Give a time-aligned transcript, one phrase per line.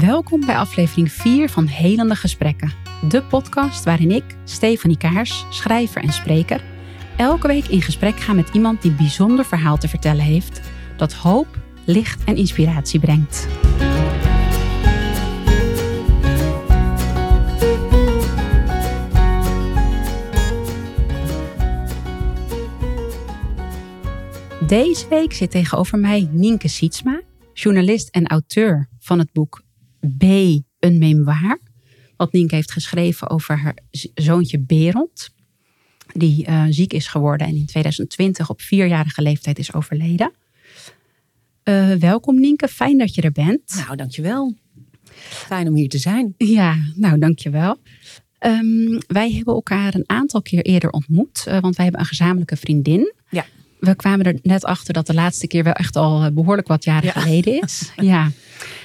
[0.00, 2.72] Welkom bij aflevering 4 van Helende Gesprekken.
[3.08, 6.62] De podcast waarin ik, Stefanie Kaars, schrijver en spreker,
[7.16, 10.60] elke week in gesprek ga met iemand die bijzonder verhaal te vertellen heeft,
[10.96, 11.46] dat hoop,
[11.84, 13.48] licht en inspiratie brengt.
[24.66, 27.22] Deze week zit tegenover mij Nienke Sietsma,
[27.52, 29.64] journalist en auteur van het boek
[30.06, 30.22] B,
[30.78, 31.58] een memoir.
[32.16, 33.76] Wat Nienke heeft geschreven over haar
[34.14, 35.30] zoontje Berend.
[36.12, 40.32] Die uh, ziek is geworden en in 2020 op vierjarige leeftijd is overleden.
[41.64, 43.82] Uh, welkom Nienke, fijn dat je er bent.
[43.84, 44.54] Nou, dankjewel.
[45.18, 46.34] Fijn om hier te zijn.
[46.36, 47.76] Ja, nou dankjewel.
[48.40, 52.56] Um, wij hebben elkaar een aantal keer eerder ontmoet, uh, want wij hebben een gezamenlijke
[52.56, 53.14] vriendin.
[53.30, 53.44] Ja.
[53.78, 57.12] We kwamen er net achter dat de laatste keer wel echt al behoorlijk wat jaren
[57.14, 57.20] ja.
[57.20, 57.92] geleden is.
[57.96, 58.30] ja.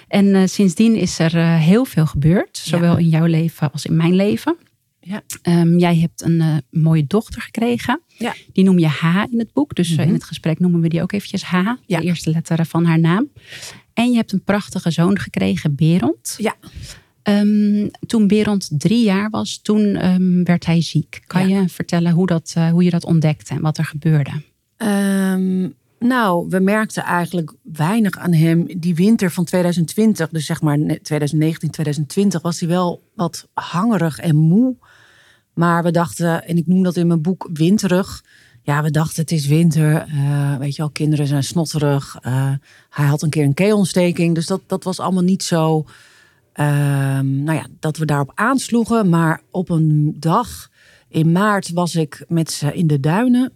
[0.07, 2.98] En uh, sindsdien is er uh, heel veel gebeurd, zowel ja.
[2.98, 4.57] in jouw leven als in mijn leven.
[4.99, 5.21] Ja.
[5.43, 8.01] Um, jij hebt een uh, mooie dochter gekregen.
[8.07, 8.35] Ja.
[8.53, 9.75] Die noem je H in het boek.
[9.75, 10.07] Dus mm -hmm.
[10.07, 11.53] in het gesprek noemen we die ook eventjes H.
[11.53, 11.77] Ja.
[11.85, 13.29] De eerste letteren van haar naam.
[13.93, 16.35] En je hebt een prachtige zoon gekregen, Berend.
[16.37, 16.55] Ja.
[17.23, 21.21] Um, toen Berend drie jaar was, toen um, werd hij ziek.
[21.27, 24.31] Kan je vertellen hoe, dat, hoe je dat ontdekte en wat er gebeurde?
[24.84, 28.79] Um, nou, we merkten eigenlijk weinig aan hem.
[28.79, 34.35] Die winter van 2020, dus zeg maar 2019, 2020, was hij wel wat hangerig en
[34.35, 34.76] moe.
[35.54, 38.23] Maar we dachten, en ik noem dat in mijn boek winterig.
[38.62, 40.07] Ja, we dachten het is winter.
[40.07, 42.18] Uh, weet je wel, kinderen zijn snotterig.
[42.21, 42.51] Uh,
[42.90, 44.35] hij had een keer een keelontsteking.
[44.35, 45.85] Dus dat, dat was allemaal niet zo.
[46.55, 46.66] Uh,
[47.20, 49.10] nou ja, dat we daarop aansloegen.
[49.10, 50.70] Maar op een dag
[51.07, 53.54] in maart was ik met ze in de duinen.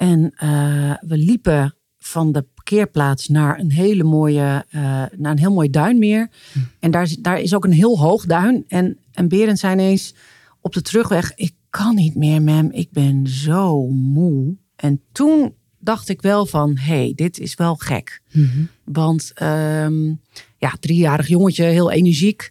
[0.00, 4.82] En uh, we liepen van de parkeerplaats naar een hele mooie, uh,
[5.16, 6.30] naar een heel mooi duinmeer.
[6.52, 6.58] Hm.
[6.78, 8.64] En daar, daar is ook een heel hoog duin.
[8.68, 10.14] En, en Berend zei ineens
[10.60, 12.70] op de terugweg: Ik kan niet meer, mem.
[12.70, 14.56] Ik ben zo moe.
[14.76, 18.22] En toen dacht ik wel van: hé, hey, dit is wel gek.
[18.32, 18.68] Mm -hmm.
[18.84, 20.20] Want um,
[20.58, 22.50] ja, driejarig jongetje, heel energiek.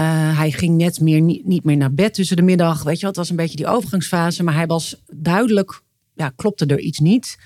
[0.00, 2.82] Uh, hij ging net meer, niet, niet meer naar bed tussen de middag.
[2.82, 4.42] Weet je, het was een beetje die overgangsfase.
[4.42, 5.82] Maar hij was duidelijk
[6.14, 7.38] ja, klopte er iets niet.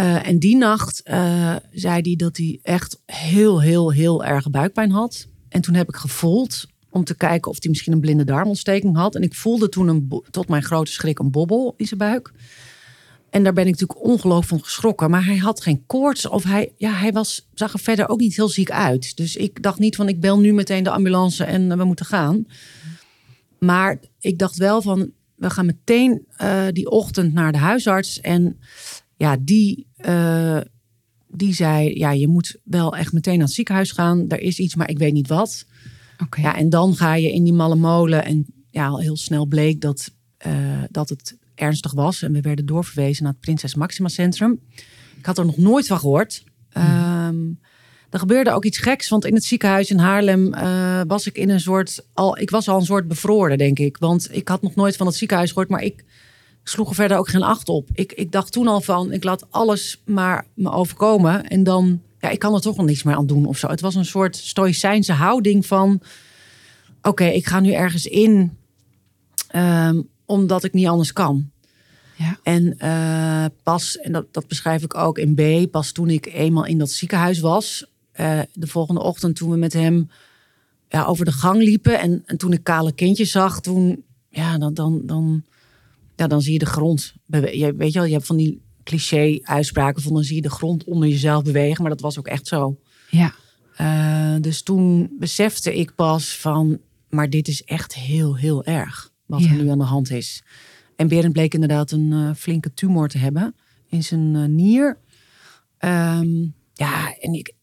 [0.00, 4.90] Uh, en die nacht uh, zei hij dat hij echt heel, heel, heel erg buikpijn
[4.90, 5.26] had.
[5.48, 9.14] En toen heb ik gevoeld om te kijken of hij misschien een blinde darmontsteking had.
[9.14, 12.32] En ik voelde toen een, tot mijn grote schrik een bobbel in zijn buik.
[13.30, 15.10] En daar ben ik natuurlijk ongelooflijk van geschrokken.
[15.10, 18.36] Maar hij had geen koorts of hij, ja, hij was, zag er verder ook niet
[18.36, 19.16] heel ziek uit.
[19.16, 22.46] Dus ik dacht niet van ik bel nu meteen de ambulance en we moeten gaan.
[23.58, 28.20] Maar ik dacht wel van we gaan meteen uh, die ochtend naar de huisarts.
[28.20, 28.58] En
[29.16, 30.60] ja, die, uh,
[31.28, 34.28] die zei: Ja, je moet wel echt meteen naar het ziekenhuis gaan.
[34.28, 35.66] Er is iets, maar ik weet niet wat.
[36.22, 36.44] Okay.
[36.44, 38.24] Ja, en dan ga je in die malle molen.
[38.24, 40.10] En ja, al heel snel bleek dat,
[40.46, 42.22] uh, dat het ernstig was.
[42.22, 44.60] En we werden doorverwezen naar het Prinses Maxima Centrum.
[45.18, 46.44] Ik had er nog nooit van gehoord.
[46.72, 46.82] Mm.
[46.82, 47.60] Um,
[48.10, 51.50] er gebeurde ook iets geks, want in het ziekenhuis in Haarlem uh, was ik in
[51.50, 52.06] een soort.
[52.14, 53.96] Al, ik was al een soort bevroren, denk ik.
[53.96, 56.04] Want ik had nog nooit van het ziekenhuis gehoord, maar ik
[56.62, 57.88] sloeg er verder ook geen acht op.
[57.92, 61.48] Ik, ik dacht toen al van: ik laat alles maar me overkomen.
[61.48, 63.68] En dan, ja, ik kan er toch nog niets meer aan doen of zo.
[63.68, 66.00] Het was een soort stoïcijnse houding van:
[66.98, 68.56] oké, okay, ik ga nu ergens in,
[69.54, 71.50] um, omdat ik niet anders kan.
[72.16, 72.38] Ja.
[72.42, 76.64] En uh, pas, en dat, dat beschrijf ik ook in B, pas toen ik eenmaal
[76.64, 77.86] in dat ziekenhuis was,
[78.20, 80.08] uh, de volgende ochtend toen we met hem
[80.88, 84.74] ja, over de gang liepen en, en toen ik kale kindjes zag, toen, ja, dan,
[84.74, 85.44] dan, dan,
[86.16, 87.14] ja, dan zie je de grond.
[87.26, 90.84] Je, weet je wel, je hebt van die cliché-uitspraken van dan zie je de grond
[90.84, 92.78] onder jezelf bewegen, maar dat was ook echt zo.
[93.10, 93.34] Ja.
[93.80, 96.78] Uh, dus toen besefte ik pas van,
[97.08, 99.50] maar dit is echt heel, heel erg wat ja.
[99.50, 100.42] er nu aan de hand is.
[100.96, 103.54] En Berend bleek inderdaad een uh, flinke tumor te hebben
[103.88, 104.98] in zijn uh, nier.
[105.80, 107.54] Um, ja, en ik,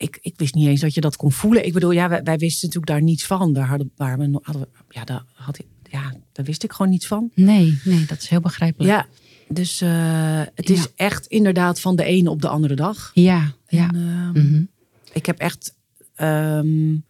[0.00, 1.66] ik, ik wist niet eens dat je dat kon voelen.
[1.66, 3.52] Ik bedoel, ja, wij, wij wisten natuurlijk daar niets van.
[3.52, 7.06] Daar hadden, waar we, hadden ja, daar, had ik, ja, daar wist ik gewoon niets
[7.06, 7.30] van.
[7.34, 8.90] Nee, nee, dat is heel begrijpelijk.
[8.90, 9.06] Ja,
[9.48, 10.86] dus uh, het is ja.
[10.96, 13.10] echt inderdaad van de ene op de andere dag.
[13.14, 13.88] Ja, ja.
[13.88, 14.68] En, mm -hmm.
[15.12, 15.74] Ik heb echt
[16.16, 17.04] um,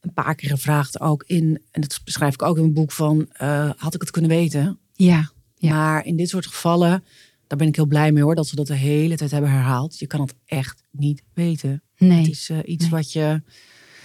[0.00, 3.28] een paar keer gevraagd ook in, en dat beschrijf ik ook in mijn boek van,
[3.42, 4.78] uh, had ik het kunnen weten?
[4.92, 5.74] Ja, ja.
[5.74, 7.04] Maar in dit soort gevallen,
[7.50, 9.98] daar ben ik heel blij mee hoor, dat ze dat de hele tijd hebben herhaald.
[9.98, 11.82] Je kan het echt niet weten.
[11.98, 12.18] Nee.
[12.18, 12.90] Het is uh, iets nee.
[12.90, 13.42] wat je,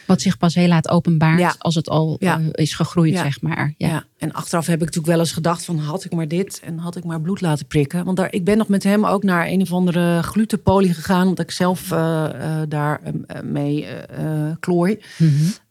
[0.08, 1.56] Wat zich pas heel laat openbaart Ja.
[1.58, 2.40] als het al Ja.
[2.40, 3.22] eh, is gegroeid, Ja.
[3.24, 3.74] zeg maar.
[3.78, 4.06] Ja.
[4.18, 6.96] En achteraf heb ik natuurlijk wel eens gedacht van had ik maar dit en had
[6.96, 8.06] ik maar bloed laten prikken.
[8.06, 11.46] Want daar, ik ben nog met hem ook naar een of andere glutenpolie gegaan, omdat
[11.46, 12.26] ik zelf eh,
[12.62, 15.00] eh, daar eh, mee eh, eh, klooi.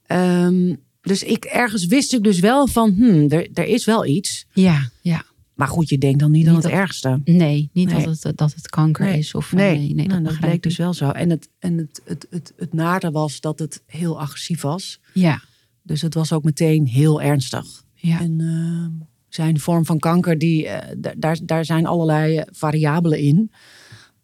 [0.07, 4.47] Ehm, dus ik ergens wist ik dus wel van, hmm, er, er is wel iets.
[4.53, 5.25] ja, ja.
[5.55, 7.21] Maar goed, je denkt dan niet, aan het dat- ergste.
[7.25, 8.05] Nee, niet Nee.
[8.05, 9.19] Dat, het, dat het kanker Nee.
[9.19, 9.35] is.
[9.35, 11.11] Of, Nee, nee, nee, nou, dat bleek dus wel zo.
[11.11, 15.01] En het, en het, het, het, het nare was dat het heel agressief was.
[15.13, 15.41] Ja,
[15.83, 17.67] Dus het was ook meteen heel ernstig.
[17.95, 18.21] ja.
[18.21, 23.19] En eh, zijn vorm van kanker, die, eh, da- daar, daar zijn allerlei eh, variabelen
[23.19, 23.51] in.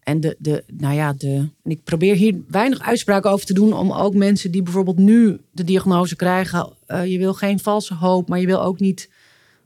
[0.03, 3.73] En de, de, nou ja, de, en ik probeer hier weinig uitspraken over te doen,
[3.73, 8.29] om ook mensen die bijvoorbeeld nu de diagnose krijgen, eh, je wil geen valse hoop,
[8.29, 9.09] maar je wil ook niet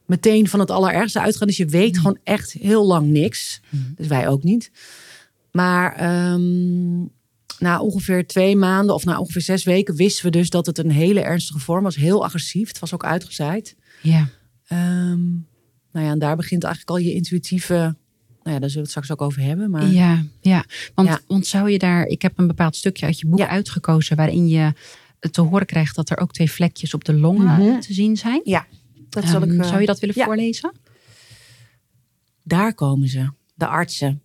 [0.05, 1.47] meteen van het allerergste uitgaan.
[1.47, 3.61] Dus je weet gewoon echt heel lang niks.
[3.95, 4.71] Dus wij ook niet.
[5.51, 6.99] Maar ehm,
[7.59, 10.91] na ongeveer twee maanden of na ongeveer zes weken wisten we dus dat het een
[10.91, 11.95] hele ernstige vorm was.
[11.95, 12.67] Heel agressief.
[12.67, 13.75] Het was ook uitgezaaid.
[14.01, 14.27] ja.
[14.67, 15.23] Ehm,
[15.91, 17.73] nou ja, en daar begint eigenlijk al je intuïtieve.
[17.73, 19.69] Nou ja, daar zullen we het straks ook over hebben.
[19.69, 20.65] Maar Ja, ja.
[20.95, 21.19] Want, Ja.
[21.27, 22.05] want zou je daar...
[22.05, 23.47] Ik heb een bepaald stukje uit je boek Ja.
[23.47, 24.15] uitgekozen...
[24.15, 24.73] waarin je
[25.31, 27.79] te horen krijgt dat er ook twee vlekjes op de longen Mhm.
[27.79, 28.41] te zien zijn.
[28.43, 28.65] ja,
[29.15, 29.49] dat zal ik.
[29.49, 30.25] Ehm, eh, zou je dat willen ja.
[30.25, 30.73] voorlezen?
[32.43, 34.23] Daar komen ze, de artsen.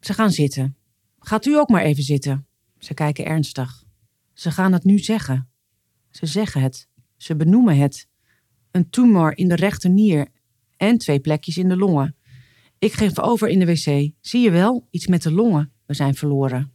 [0.00, 0.76] Ze gaan zitten.
[1.18, 2.46] Gaat u ook maar even zitten.
[2.78, 3.84] Ze kijken ernstig.
[4.32, 5.48] Ze gaan het nu zeggen.
[6.10, 6.88] Ze zeggen het.
[7.16, 8.08] Ze benoemen het.
[8.70, 10.28] Een tumor in de rechternier
[10.76, 12.16] en twee plekjes in de longen.
[12.78, 14.12] Ik geef over in de wc.
[14.20, 15.72] Zie je wel, iets met de longen.
[15.86, 16.72] We zijn verloren.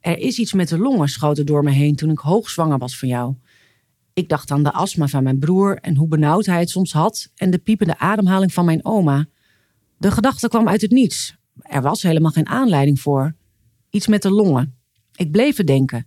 [0.00, 2.98] Er is iets met de longen, schoot er door me heen toen ik hoogzwanger was
[2.98, 3.34] van jou.
[4.14, 7.30] Ik dacht aan de astma van mijn broer en hoe benauwd hij het soms had
[7.34, 9.26] en de piepende ademhaling van mijn oma.
[9.98, 11.36] De gedachte kwam uit het niets.
[11.62, 13.34] Er was helemaal geen aanleiding voor.
[13.90, 14.76] Iets met de longen.
[15.14, 16.06] Ik bleef het denken.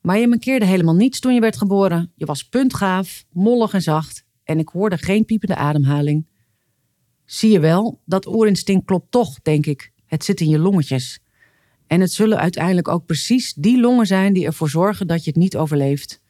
[0.00, 2.12] Maar je mankeerde helemaal niets toen je werd geboren.
[2.14, 4.24] Je was puntgaaf, mollig en zacht.
[4.44, 6.26] En ik hoorde geen piepende ademhaling.
[7.24, 9.92] Zie je wel, dat oorinstinct klopt toch, denk ik.
[10.06, 11.20] Het zit in je longetjes.
[11.86, 15.38] En het zullen uiteindelijk ook precies die longen zijn die ervoor zorgen dat je het
[15.38, 16.22] niet overleeft.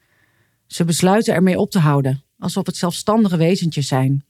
[0.74, 4.24] Ze besluiten ermee op te houden, alsof het zelfstandige wezentjes zijn.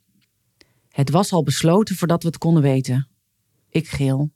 [0.88, 3.08] Het was al besloten voordat we het konden weten.
[3.70, 4.31] Ik geel.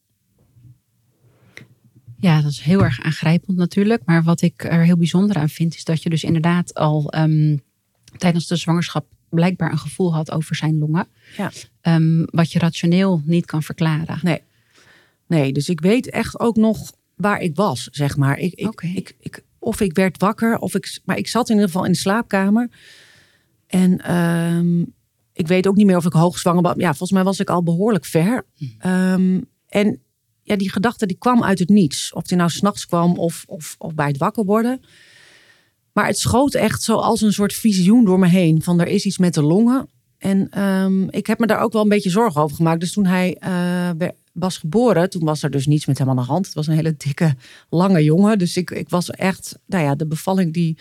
[2.16, 4.02] Ja, dat is heel erg aangrijpend natuurlijk.
[4.04, 7.56] Maar wat ik er heel bijzonder aan vind, is dat je dus inderdaad al ehm,
[8.16, 11.06] tijdens de zwangerschap blijkbaar een gevoel had over zijn longen.
[11.36, 11.50] Ja.
[11.80, 14.18] Ehm, wat je rationeel niet kan verklaren.
[14.22, 14.42] Nee.
[15.26, 18.38] Nee, dus ik weet echt ook nog waar ik was, zeg maar.
[18.38, 21.86] Ik, ik, ik, of ik werd wakker, of ik, maar ik zat in ieder geval
[21.86, 22.70] in de slaapkamer.
[23.66, 24.80] En ehm,
[25.32, 26.74] ik weet ook niet meer of ik hoogzwanger was.
[26.76, 28.46] Ja, volgens mij was ik al behoorlijk ver.
[28.78, 30.02] Ehm, en
[30.42, 32.12] ja, die gedachte die kwam uit het niets.
[32.12, 34.80] Of die nou s'nachts kwam of, of, of bij het wakker worden.
[35.92, 38.62] Maar het schoot echt zo als een soort visioen door me heen.
[38.62, 39.88] Van er is iets met de longen.
[40.18, 42.80] En ehm, ik heb me daar ook wel een beetje zorgen over gemaakt.
[42.80, 43.36] Dus toen hij
[43.98, 46.46] wer- was geboren, toen was er dus niets met hem aan de hand.
[46.46, 47.34] Het was een hele dikke,
[47.70, 48.38] lange jongen.
[48.38, 50.78] Dus ik, ik was echt, nou ja, de bevalling die...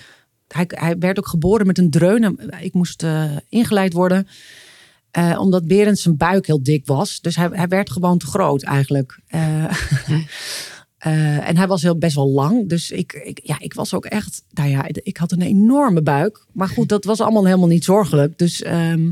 [0.47, 2.23] Hij, hij werd ook geboren met een dreun.
[2.23, 4.27] En Ik moest eh, ingeleid worden.
[5.11, 7.21] eh, omdat Berend zijn buik heel dik was.
[7.21, 9.19] Dus hij, hij werd gewoon te groot eigenlijk.
[9.27, 9.63] Eh,
[10.97, 12.69] eh, en hij was heel, best wel lang.
[12.69, 14.43] Dus ik, ik, ja, ik was ook echt...
[14.49, 16.45] Nou ja, ik had een enorme buik.
[16.53, 18.37] Maar goed, dat was allemaal helemaal niet zorgelijk.
[18.37, 19.11] Dus, ehm,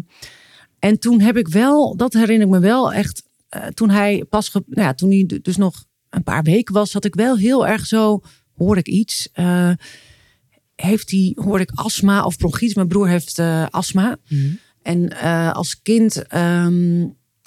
[0.80, 1.96] en toen heb ik wel...
[1.96, 3.24] Dat herinner ik me wel echt...
[3.62, 4.52] eh, toen hij pas...
[4.52, 6.94] Nou ja, toen hij dus nog een paar weken was...
[6.94, 8.22] had ik wel heel erg zo...
[8.54, 9.30] Hoor ik iets...
[9.32, 9.72] eh,
[10.76, 12.76] heeft hij, hoor ik astma of bronchitis.
[12.76, 14.18] Mijn broer heeft eh, astma.
[14.82, 17.00] En eh, als kind, ehm,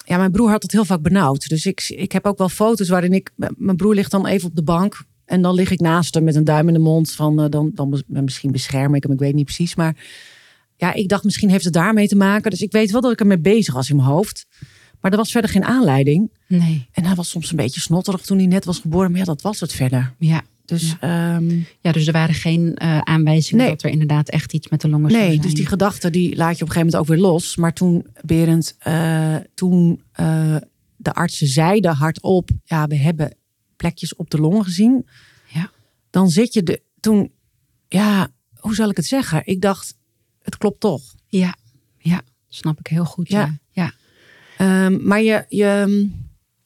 [0.05, 1.47] ja, mijn broer had het heel vaak benauwd.
[1.47, 4.55] Dus ik, ik heb ook wel foto's waarin ik, mijn broer ligt dan even op
[4.55, 5.03] de bank.
[5.25, 7.11] En dan lig ik naast hem met een duim in de mond.
[7.11, 9.75] Van, dan, dan misschien bescherm ik hem, ik weet niet precies.
[9.75, 9.95] Maar
[10.75, 12.51] ja, ik dacht misschien heeft het daarmee te maken.
[12.51, 14.45] Dus ik weet wel dat ik ermee bezig was in mijn hoofd.
[15.01, 16.29] Maar er was verder geen aanleiding.
[16.47, 19.09] Nee, En hij was soms een beetje snotterig toen hij net was geboren.
[19.11, 20.13] Maar ja, dat was het verder.
[20.17, 20.41] ja.
[20.65, 21.35] Dus Ja.
[21.35, 23.73] ehm, Ja, dus er waren geen eh, aanwijzingen Nee.
[23.73, 25.41] dat er inderdaad echt iets met de longen Nee, zijn.
[25.41, 27.55] dus die gedachte die laat je op een gegeven moment ook weer los.
[27.55, 30.55] Maar toen, Berend, eh, toen eh,
[30.95, 32.49] de artsen zeiden hardop...
[32.63, 33.35] ja, we hebben
[33.75, 35.07] plekjes op de longen gezien.
[35.53, 35.71] Ja.
[36.09, 37.31] Dan zit je de, toen...
[37.87, 38.27] Ja,
[38.59, 39.41] hoe zal ik het zeggen?
[39.45, 39.95] Ik dacht,
[40.41, 41.01] het klopt toch.
[41.27, 41.55] Ja,
[41.97, 43.29] ja, snap ik heel goed.
[43.29, 43.59] Ja, Ja.
[44.59, 46.07] Ehm, maar je, je,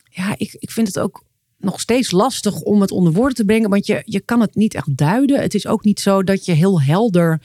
[0.09, 1.23] ja, ik, ik vind het ook
[1.57, 3.69] nog steeds lastig om het onder woorden te brengen.
[3.69, 5.41] Want je, je kan het niet echt duiden.
[5.41, 7.41] Het is ook niet zo dat je heel helder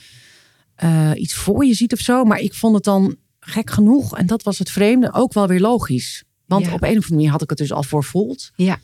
[0.75, 2.25] eh, iets voor je ziet of zo.
[2.25, 5.61] Maar ik vond het dan gek genoeg, en dat was het vreemde, ook wel weer
[5.61, 6.25] logisch.
[6.47, 6.73] Want Ja.
[6.73, 8.51] op een of andere manier had ik het dus al voorvoeld.
[8.57, 8.79] ja.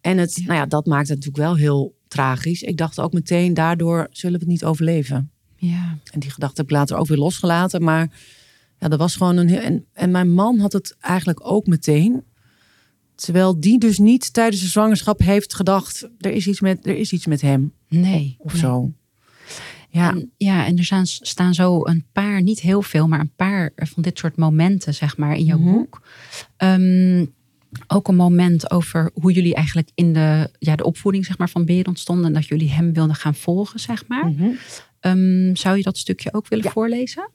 [0.00, 0.42] En het, Ja.
[0.46, 2.62] nou ja, dat maakt het natuurlijk wel heel tragisch.
[2.62, 5.30] Ik dacht ook meteen, daardoor zullen we het niet overleven.
[5.56, 5.98] Ja.
[6.12, 7.82] En die gedachte heb ik later ook weer losgelaten.
[7.84, 8.10] Maar
[8.80, 9.60] ja, dat was gewoon een heel.
[9.60, 12.22] En, en mijn man had het eigenlijk ook meteen.
[13.14, 17.12] Terwijl die dus niet tijdens de zwangerschap heeft gedacht: er is iets met, er is
[17.12, 18.34] iets met hem Nee.
[18.38, 18.60] of nee.
[18.60, 18.92] zo.
[19.92, 23.34] Ja, En, ja, en er staan, staan zo een paar, niet heel veel, maar een
[23.36, 25.70] paar van dit soort momenten, zeg maar, in jouw Mhm.
[25.72, 26.02] boek.
[26.56, 27.26] Ehm,
[27.86, 31.64] ook een moment over hoe jullie eigenlijk in de, ja, de opvoeding zeg maar, van
[31.64, 32.24] Berend stonden.
[32.26, 34.26] En dat jullie hem wilden gaan volgen, zeg maar.
[34.28, 34.48] Mhm.
[35.00, 36.70] Ehm, zou je dat stukje ook willen Ja.
[36.70, 37.30] voorlezen?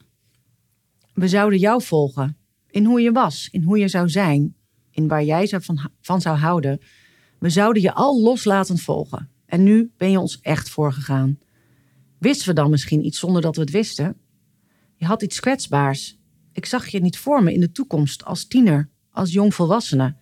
[1.16, 2.36] We zouden jou volgen.
[2.70, 4.56] In hoe je was, in hoe je zou zijn,
[4.90, 6.80] in waar jij van, van zou houden.
[7.38, 9.30] We zouden je al loslatend volgen.
[9.46, 11.38] En nu ben je ons echt voorgegaan.
[12.18, 14.16] Wisten we dan misschien iets zonder dat we het wisten?
[14.96, 16.18] Je had iets kwetsbaars.
[16.52, 20.16] Ik zag je niet voor me in de toekomst als tiener, als jongvolwassene.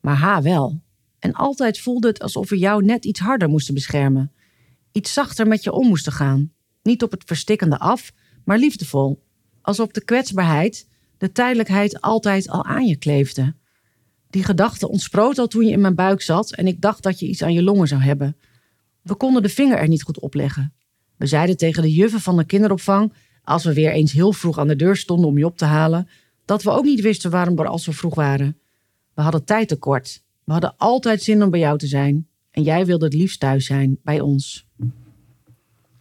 [0.00, 0.82] Maar ha wel.
[1.18, 4.32] En altijd voelde het alsof we jou net iets harder moesten beschermen.
[4.92, 6.52] Iets zachter met je om moesten gaan.
[6.82, 8.12] Niet op het verstikkende af,
[8.44, 9.25] maar liefdevol.
[9.66, 13.54] Alsof de kwetsbaarheid, de tijdelijkheid altijd al aan je kleefde.
[14.30, 17.26] Die gedachte ontsproot al toen je in mijn buik zat en ik dacht dat je
[17.26, 18.36] iets aan je longen zou hebben.
[19.02, 20.72] We konden de vinger er niet goed op leggen.
[21.16, 24.68] We zeiden tegen de juffen van de kinderopvang, als we weer eens heel vroeg aan
[24.68, 26.08] de deur stonden om je op te halen,
[26.44, 28.58] dat we ook niet wisten waarom we al zo vroeg waren.
[29.14, 30.22] We hadden tijd tekort.
[30.44, 32.28] We hadden altijd zin om bij jou te zijn.
[32.50, 34.66] En jij wilde het liefst thuis zijn, bij ons.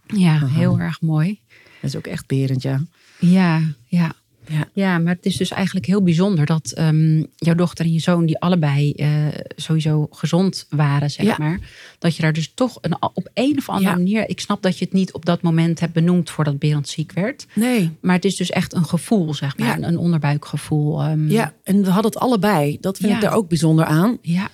[0.07, 1.39] Ja, heel erg mooi.
[1.81, 2.81] Dat is ook echt berend, ja.
[3.19, 4.13] Ja, ja.
[4.47, 4.67] Ja.
[4.73, 8.25] Ja, maar het is dus eigenlijk heel bijzonder dat ehm, jouw dochter en je zoon,
[8.25, 9.09] die allebei eh,
[9.55, 11.35] sowieso gezond waren, zeg Ja.
[11.37, 11.59] maar.
[11.99, 13.95] Dat je daar dus toch een, op een of andere Ja.
[13.95, 14.29] manier.
[14.29, 17.45] Ik snap dat je het niet op dat moment hebt benoemd voordat Berend ziek werd.
[17.53, 19.67] Nee, Maar het is dus echt een gevoel, zeg maar.
[19.67, 19.75] Ja.
[19.75, 21.01] Een, een onderbuikgevoel.
[21.03, 22.77] ehm, Ja, en we hadden het allebei.
[22.81, 24.17] Dat vind ik daar ook bijzonder aan.
[24.21, 24.49] ja.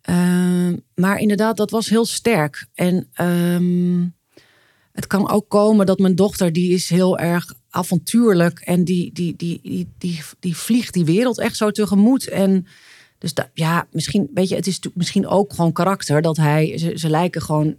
[0.00, 2.66] Ehm, maar inderdaad, dat was heel sterk.
[2.74, 3.08] En
[4.92, 8.60] het kan ook komen dat mijn dochter, die is heel erg avontuurlijk.
[8.60, 12.28] En die, die, die, die, die, die vliegt die wereld echt zo tegemoet.
[12.28, 12.66] En
[13.18, 16.22] dus ja, misschien, weet je, het is misschien ook gewoon karakter.
[16.22, 17.74] Dat hij, ze, ze lijken gewoon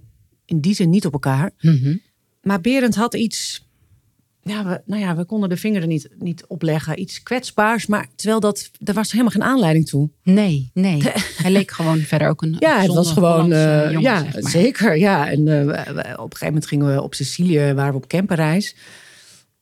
[0.45, 1.51] in die zin niet op elkaar.
[1.59, 1.95] Mhm.
[2.41, 3.63] Maar Berend had iets.
[4.41, 6.99] Ja, we, nou ja, we konden de vinger er niet, niet op leggen.
[6.99, 7.85] Iets kwetsbaars.
[7.85, 8.71] Maar terwijl dat.
[8.83, 10.09] Er was helemaal geen aanleiding toe.
[10.23, 11.01] Nee, nee.
[11.43, 12.55] Hij leek gewoon verder ook een.
[12.59, 13.51] Ja, het was gewoon.
[13.51, 14.51] Eh, jongen, ja, zeg maar.
[14.51, 14.97] zeker.
[14.97, 18.75] Ja, en eh, op een gegeven moment gingen we op Sicilië, waren we op camperreis.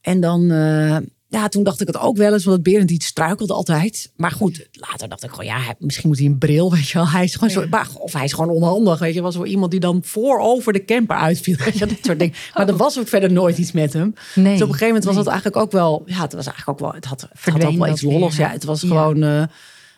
[0.03, 3.53] En dan, eh, ja, toen dacht ik het ook wel eens, want Berend iets struikelde
[3.53, 4.12] altijd.
[4.15, 6.93] Maar goed, later dacht ik gewoon, ja, hij- misschien moet hij een bril, weet je
[6.98, 7.07] wel.
[7.10, 9.22] Hij is gewoon zo, maar, of hij is gewoon onhandig, weet je.
[9.22, 12.36] Was wel iemand die dan voor over de camper uitviel, weet je, dat soort dingen.
[12.53, 14.13] Maar er was ook verder nooit iets met hem.
[14.36, 15.24] Nee, Dus op een gegeven moment was nee.
[15.24, 17.72] het eigenlijk ook wel, ja, het was eigenlijk ook wel, het had, het had ook
[17.77, 18.36] wel dat iets lolligs.
[18.38, 19.48] Ja, het was gewoon eh, een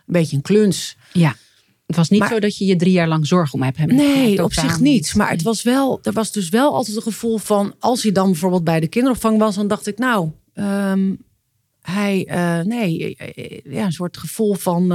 [0.05, 0.95] beetje een kluns.
[1.13, 1.35] Ja.
[1.85, 3.85] Het was niet Maar- zo dat je je drie jaar lang zorgen om hebt.
[3.85, 5.15] Nee, op zich niet.
[5.15, 8.25] Maar het was wel, er was dus wel altijd een gevoel van, als hij dan
[8.31, 11.13] bijvoorbeeld bij de kinderopvang was, dan dacht ik, nou, ehm,
[11.81, 14.87] hij, eh, nee, eh, eh, ja, een soort gevoel van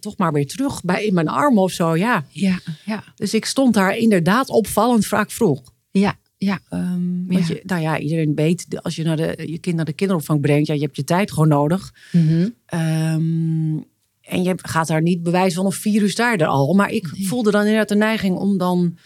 [0.00, 2.24] toch maar weer terug bij in mijn arm of zo, ja.
[2.30, 5.62] Ja, ja, Dus ik stond daar inderdaad opvallend vaak vroeg.
[5.90, 6.58] ja, ja.
[6.68, 7.54] Ehm, want Ja.
[7.54, 10.66] je, nou ja, iedereen weet, als je naar de, je kind naar de kinderopvang brengt,
[10.66, 11.92] ja, je hebt je tijd gewoon nodig.
[12.66, 13.76] Ehm,
[14.26, 16.74] en je gaat daar niet bewijs van uur sta je er al.
[16.74, 18.96] Maar ik voelde dan inderdaad de neiging om dan,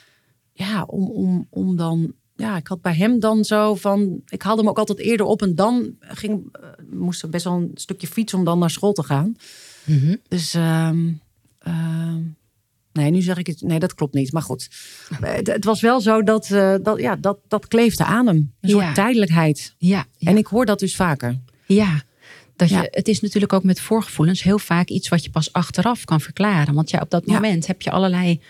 [0.52, 4.60] ja, om, om, om dan, ja, ik had bij hem dan zo van, ik haalde
[4.60, 8.06] hem ook altijd eerder op en dan ging, eh, moest er best wel een stukje
[8.06, 9.34] fietsen om dan naar school te gaan.
[9.84, 10.16] Mhm.
[10.28, 11.12] Dus, ehm,
[11.58, 12.20] ehm,
[12.92, 14.32] nee, nu zeg ik het, nee, dat klopt niet.
[14.32, 14.68] Maar goed,
[15.20, 18.52] het, het was wel zo dat, eh, dat, ja, dat, dat kleefde aan hem.
[18.60, 18.92] Een soort Ja.
[18.92, 19.74] tijdelijkheid.
[19.78, 20.30] Ja, ja.
[20.30, 21.38] En ik hoor dat dus vaker.
[21.66, 22.02] Ja,
[22.60, 22.86] dat je, Ja.
[22.90, 26.74] het is natuurlijk ook met voorgevoelens heel vaak iets wat je pas achteraf kan verklaren.
[26.74, 27.32] Want ja, op dat Ja.
[27.32, 28.40] moment heb je allerlei.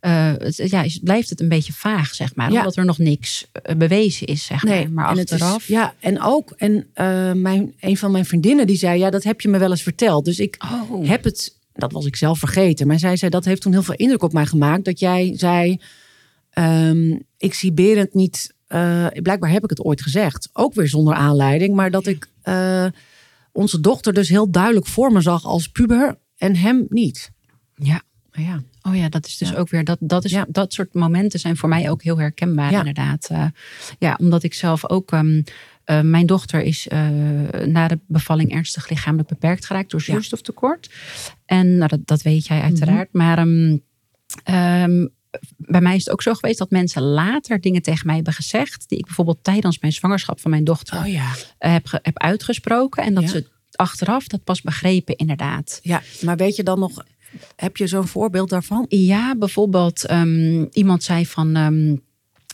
[0.00, 2.52] eh, het, ja, is- blijft het een beetje vaag, zeg maar.
[2.52, 2.58] Ja.
[2.58, 4.90] Omdat er nog niks eh, bewezen is, zeg maar.
[4.90, 5.66] Maar is- achteraf.
[5.68, 9.40] ja, en ook, en eh, mijn, een van mijn vriendinnen die zei, ja, dat heb
[9.40, 10.24] je me wel eens verteld.
[10.24, 10.56] Dus ik
[10.90, 11.08] Oh.
[11.08, 12.86] heb het, dat was ik zelf vergeten.
[12.86, 14.84] Maar zij zei, dat heeft toen heel veel indruk op mij gemaakt.
[14.84, 15.80] Dat jij zei,
[16.50, 18.54] ehm, ik zie Berend niet,
[19.22, 20.48] blijkbaar heb ik het ooit gezegd.
[20.52, 21.74] Ook weer zonder aanleiding.
[21.74, 22.28] Maar dat ik
[23.54, 27.30] onze dochter dus heel duidelijk voor me zag als puber en hem niet.
[27.74, 28.02] Ja.
[28.32, 29.56] Ja, Oh ja, dat is dus Ja.
[29.56, 30.46] ook weer dat dat is Ja.
[30.48, 32.78] dat soort momenten zijn voor mij ook heel herkenbaar Ja.
[32.78, 33.28] inderdaad.
[33.30, 33.46] Eh,
[33.98, 35.42] ja, omdat ik zelf ook ehm,
[35.84, 37.08] eh, mijn dochter is eh,
[37.66, 40.90] na de bevalling ernstig lichamelijk beperkt geraakt door zuurstoftekort.
[41.46, 43.12] En nou, dat, dat weet jij uiteraard.
[43.12, 43.22] Mhm.
[43.24, 43.76] Maar ehm,
[44.44, 45.06] ehm,
[45.56, 48.88] bij mij is het ook zo geweest dat mensen later dingen tegen mij hebben gezegd
[48.88, 51.32] die ik bijvoorbeeld tijdens mijn zwangerschap van mijn dochter oh ja.
[51.58, 53.28] heb, heb uitgesproken en dat Ja.
[53.28, 55.80] ze achteraf dat pas begrepen inderdaad.
[55.82, 57.04] Ja, maar weet je dan nog,
[57.56, 58.86] heb je zo'n voorbeeld daarvan?
[58.88, 61.56] Ja, bijvoorbeeld ehm, iemand zei van...
[61.56, 61.96] ehm,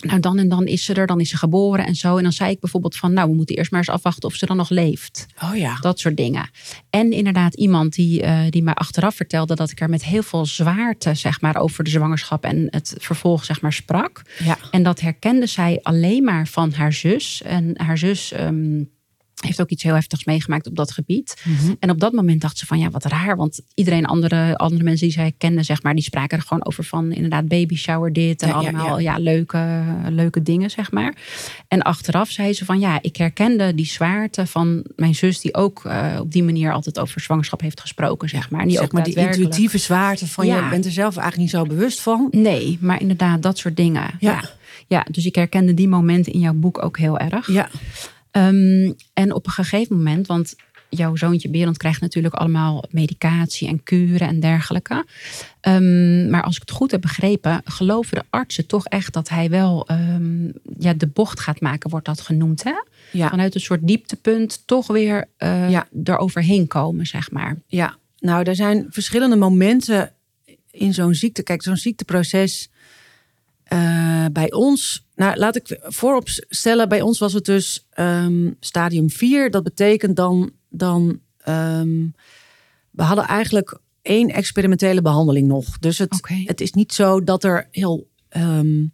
[0.00, 2.16] nou dan en dan is ze er, dan is ze geboren en zo.
[2.16, 4.46] En dan zei ik bijvoorbeeld van, nou we moeten eerst maar eens afwachten of ze
[4.46, 5.26] dan nog leeft.
[5.42, 5.76] Oh ja.
[5.80, 6.50] Dat soort dingen.
[6.90, 10.46] En inderdaad iemand die, uh, die mij achteraf vertelde dat ik er met heel veel
[10.46, 14.22] zwaarte, zeg maar, over de zwangerschap en het vervolg, zeg maar, sprak.
[14.44, 14.58] Ja.
[14.70, 17.42] En dat herkende zij alleen maar van haar zus.
[17.42, 18.32] En haar zus.
[18.40, 18.90] Um,
[19.40, 21.42] heeft ook iets heel heftigs meegemaakt op dat gebied.
[21.44, 21.76] Mm -hmm.
[21.78, 23.36] En op dat moment dacht ze van ja, wat raar.
[23.36, 26.84] Want iedereen, andere, andere mensen die zij kende, zeg maar, die spraken er gewoon over
[26.84, 28.42] van inderdaad baby shower dit.
[28.42, 29.16] En Ja, allemaal ja.
[29.16, 31.14] ja, leuke, leuke dingen, zeg maar.
[31.68, 35.84] En achteraf zei ze van ja, ik herkende die zwaarte van mijn zus, die ook
[35.84, 38.60] eh, op die manier altijd over zwangerschap heeft gesproken, zeg maar.
[38.60, 40.64] En die zeg ook maar die intuïtieve zwaarte van Ja.
[40.64, 42.28] je bent er zelf eigenlijk niet zo bewust van.
[42.30, 44.10] Nee, maar inderdaad, dat soort dingen.
[44.18, 44.30] Ja.
[44.30, 44.50] Ja.
[44.86, 45.06] ja.
[45.10, 47.46] dus ik herkende die momenten in jouw boek ook heel erg.
[47.46, 47.68] Ja,
[48.30, 50.54] Ehm, en op een gegeven moment, want
[50.88, 55.04] jouw zoontje Berend krijgt natuurlijk allemaal medicatie en kuren en dergelijke.
[55.60, 59.50] Ehm, maar als ik het goed heb begrepen, geloven de artsen toch echt dat hij
[59.50, 60.44] wel ehm,
[60.78, 62.62] ja, de bocht gaat maken, wordt dat genoemd.
[62.62, 62.74] Hè?
[63.12, 63.28] ja.
[63.28, 65.88] Vanuit een soort dieptepunt toch weer eh Ja.
[66.04, 67.56] eroverheen komen, zeg maar.
[67.66, 70.12] Ja, nou, er zijn verschillende momenten
[70.70, 71.42] in zo'n ziekte.
[71.42, 72.68] Kijk, zo'n ziekteproces
[73.70, 75.06] eh, bij ons.
[75.14, 79.50] Nou, laat ik voorop stellen, bij ons was het dus ehm, stadium 4.
[79.50, 82.06] Dat betekent dan, dan ehm,
[82.90, 85.78] we hadden eigenlijk één experimentele behandeling nog.
[85.78, 88.86] Dus het, het is niet zo dat er heel ehm,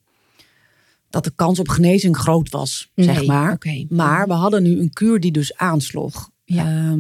[1.11, 3.59] dat de kans op genezing groot was, zeg maar.
[3.89, 6.31] Maar we hadden nu een kuur die dus aansloeg.
[6.45, 6.97] Ja.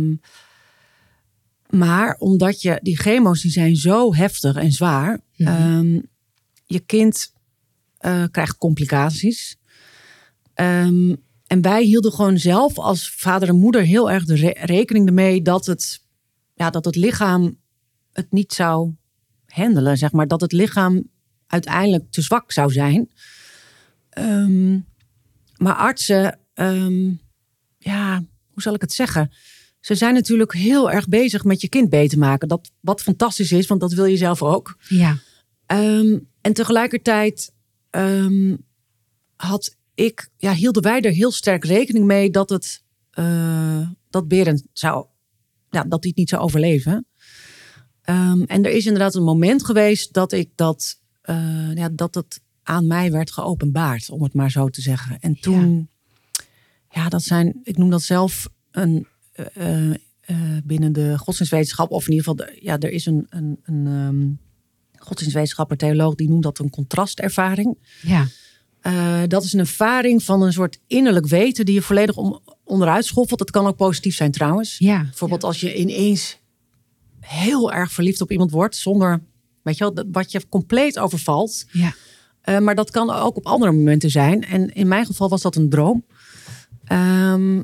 [1.70, 6.00] Maar omdat je die chemo's die zijn zo heftig en zwaar, Mhm.
[6.66, 7.34] je kind
[8.06, 9.56] eh, krijgt complicaties.
[10.54, 11.14] Ehm,
[11.46, 15.42] en wij hielden gewoon zelf als vader en moeder heel erg de re- rekening ermee
[15.42, 16.00] dat het,
[16.54, 17.58] ja, dat het lichaam
[18.12, 18.94] het niet zou
[19.46, 20.26] handelen, zeg maar.
[20.26, 21.08] Dat het lichaam
[21.46, 23.10] uiteindelijk te zwak zou zijn.
[24.10, 24.72] Ehm,
[25.56, 27.10] maar artsen, ehm,
[27.78, 29.32] ja, hoe zal ik het zeggen?
[29.80, 32.48] Ze zijn natuurlijk heel erg bezig met je kind beter maken.
[32.48, 34.76] Dat, wat fantastisch is, want dat wil je zelf ook.
[34.88, 35.18] Ja,
[35.66, 37.54] en tegelijkertijd
[37.96, 38.56] ehm,
[39.36, 44.64] had ik, ja, hielden wij er heel sterk rekening mee dat het eh, dat Berend
[44.72, 45.06] zou,
[45.70, 47.06] ja, dat hij het niet zou overleven.
[48.02, 52.40] Ehm, en er is inderdaad een moment geweest dat ik dat, eh, ja, dat het
[52.62, 55.18] aan mij werd geopenbaard, om het maar zo te zeggen.
[55.20, 55.88] En toen,
[56.90, 59.90] ja, dat zijn, ik noem dat zelf een eh,
[60.64, 64.45] binnen de godsdienstwetenschap, of in ieder geval, de- ja, er is een, een, een ehm,
[64.98, 67.78] godsdienstwetenschapper, theoloog, die noemt dat een contrastervaring.
[68.02, 68.26] ja,
[68.80, 73.04] Eh, dat is een ervaring van een soort innerlijk weten die je volledig om, onderuit
[73.04, 73.38] schoffelt.
[73.38, 74.78] Dat kan ook positief zijn trouwens.
[74.78, 75.02] ja.
[75.02, 76.38] Bijvoorbeeld als je ineens
[77.20, 79.22] heel erg verliefd op iemand wordt, zonder,
[79.62, 81.64] weet je wel, dat- wat je compleet overvalt.
[81.72, 81.94] Ja,
[82.40, 84.44] Eh, maar dat kan ook op andere momenten zijn.
[84.44, 86.04] En in mijn geval was dat een droom.
[86.84, 87.62] Ehm,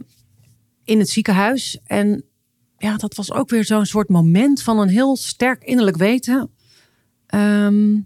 [0.85, 1.79] in het ziekenhuis.
[1.85, 2.25] En
[2.79, 6.51] ja, dat was ook weer zo'n soort moment van een heel sterk innerlijk weten.
[7.33, 7.97] Ehm,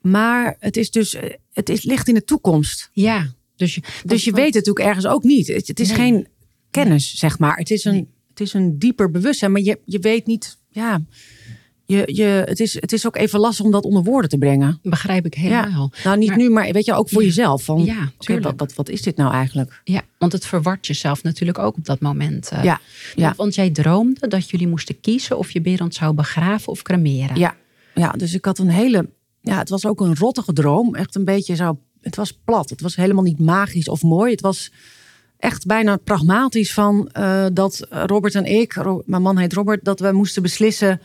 [0.00, 2.90] maar het is dus, eh, het is, ligt in de toekomst.
[2.92, 3.36] ja.
[3.56, 5.46] Dus je, Dus je weet het natuurlijk ergens ook niet.
[5.46, 5.96] Het, het is Nee.
[5.96, 6.28] geen
[6.70, 7.56] kennis, zeg maar.
[7.56, 8.08] Het is een, Nee.
[8.28, 9.52] het is een dieper bewustzijn.
[9.52, 11.02] Maar je, je weet niet, ja.
[11.90, 14.78] Je, je, het, is, het is ook even lastig om dat onder woorden te brengen.
[14.82, 15.92] begrijp ik helemaal.
[16.04, 17.26] Nou, niet Maar- nu, maar weet je, ook voor Ja.
[17.26, 17.62] jezelf.
[17.64, 19.80] Van, Ja, wat, wat, wat is dit nou eigenlijk?
[19.84, 22.48] Ja, want het verwart jezelf natuurlijk ook op dat moment.
[22.50, 22.64] eh.
[22.64, 22.80] Ja,
[23.14, 23.34] ja.
[23.36, 27.36] Want jij droomde dat jullie moesten kiezen of je Berend zou begraven of cremeren.
[27.36, 27.54] Ja,
[27.94, 29.10] ja, dus ik had een hele...
[29.40, 30.94] Ja, het was ook een rottige droom.
[30.94, 31.78] Echt een beetje zo...
[32.00, 32.70] Het was plat.
[32.70, 34.30] Het was helemaal niet magisch of mooi.
[34.30, 34.72] Het was
[35.38, 38.76] echt bijna pragmatisch van eh, dat Robert en ik...
[39.06, 41.00] Mijn man heet Robert, dat we moesten beslissen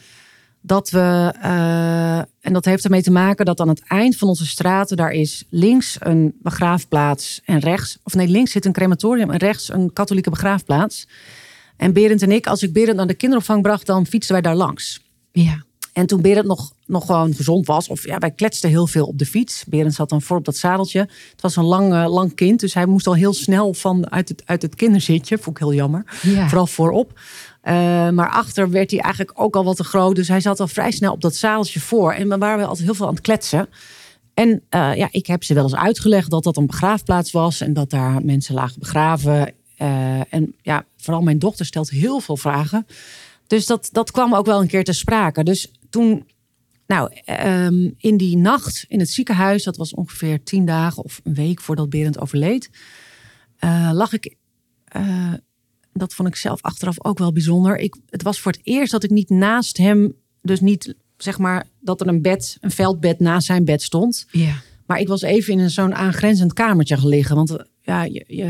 [0.66, 1.34] dat we...
[1.42, 4.98] eh, en dat heeft ermee te maken dat aan het eind van onze straten...
[4.98, 7.98] daar is links een begraafplaats en rechts...
[8.04, 11.08] Of nee, links zit een crematorium en rechts een katholieke begraafplaats.
[11.78, 13.86] En Berend en ik, als ik Berend naar de kinderopvang bracht...
[13.86, 15.02] dan fietsten wij daar langs.
[15.32, 19.06] Ja, En toen Berend nog, nog gewoon gezond was, of ja, wij kletsten heel veel
[19.06, 19.64] op de fiets.
[19.68, 21.00] Berend zat dan voor op dat zadeltje.
[21.32, 24.30] Het was een lang, eh, lang kind, dus hij moest al heel snel van uit
[24.30, 25.38] het, uit het kinderzitje.
[25.38, 26.06] Vond ik heel jammer.
[26.22, 26.48] Ja.
[26.48, 27.20] Vooral voorop.
[27.64, 30.16] Eh, maar achter werd hij eigenlijk ook al wat te groot.
[30.16, 32.14] Dus hij zat al vrij snel op dat zadeltje voor.
[32.14, 33.70] En we waren wel altijd heel veel aan het kletsen.
[34.34, 37.62] En eh, ja, ik heb ze wel eens uitgelegd dat dat een begraafplaats was.
[37.62, 39.54] En dat daar mensen lagen begraven.
[39.78, 42.86] Eh, en ja, vooral mijn dochter stelt heel veel vragen.
[43.48, 45.44] Dus dat, dat kwam ook wel een keer te sprake.
[45.44, 46.28] Dus toen,
[46.88, 51.34] nou, ehm, in die nacht in het ziekenhuis, dat was ongeveer tien dagen of een
[51.34, 52.70] week voordat Berend overleed,
[53.92, 54.36] lag ik.
[55.94, 57.78] Dat vond ik zelf achteraf ook wel bijzonder.
[57.78, 61.66] Ik, het was voor het eerst dat ik niet naast hem, dus niet zeg maar
[61.80, 64.26] dat er een bed, een veldbed naast zijn bed stond.
[64.32, 67.36] ja, Maar ik was even in zo'n aangrenzend kamertje gelegen.
[67.36, 68.46] Want eh, ja, je, je,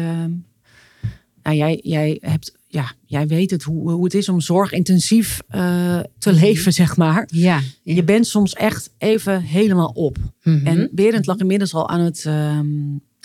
[1.43, 5.99] nou, jij, jij, hebt, ja, jij weet het, hoe, hoe het is om zorgintensief uh,
[6.17, 7.27] te leven, zeg maar.
[7.31, 7.93] Ja, ja.
[7.93, 10.17] Je bent soms echt even helemaal op.
[10.43, 10.65] Mhm.
[10.65, 12.67] En Berend lag inmiddels al aan, het, ehm,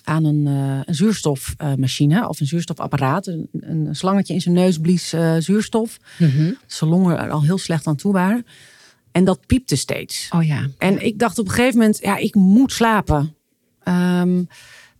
[0.08, 3.26] aan een, eh, een zuurstofmachine of een zuurstofapparaat.
[3.26, 5.98] Een, een slangetje in zijn neus blies eh, zuurstof.
[6.18, 6.52] Mhm.
[6.66, 8.46] Zijn longen er al heel slecht aan toe waren.
[9.12, 10.28] En dat piepte steeds.
[10.34, 10.66] Oh ja.
[10.78, 13.34] En ik dacht op een gegeven moment, ja, ik moet slapen.
[13.82, 14.42] Ehm,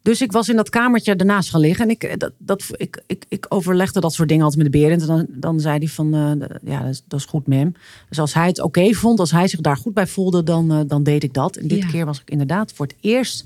[0.02, 1.84] dus ik was in dat kamertje ernaast gaan liggen.
[1.84, 5.00] En ik, dat, dat, ik, ik, ik overlegde dat soort dingen altijd met de Berend.
[5.00, 7.72] En dan, dan zei hij van, eh, ja, dat is, dat is goed, mem.
[8.08, 10.80] Dus als hij het oké vond, als hij zich daar goed bij voelde, dan, eh,
[10.86, 11.56] dan deed ik dat.
[11.56, 11.88] En dit Ja.
[11.88, 13.44] keer was ik inderdaad voor het eerst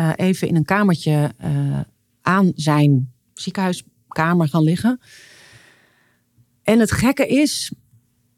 [0.00, 1.80] eh, even in een kamertje eh,
[2.22, 5.00] aan zijn ziekenhuiskamer gaan liggen.
[6.62, 7.72] En het gekke is,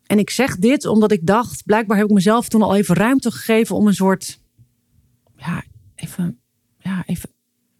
[0.07, 3.31] en ik zeg dit omdat ik dacht, blijkbaar heb ik mezelf toen al even ruimte
[3.31, 4.41] gegeven om een soort,
[5.37, 6.41] ja, even,
[6.79, 7.31] ja, even,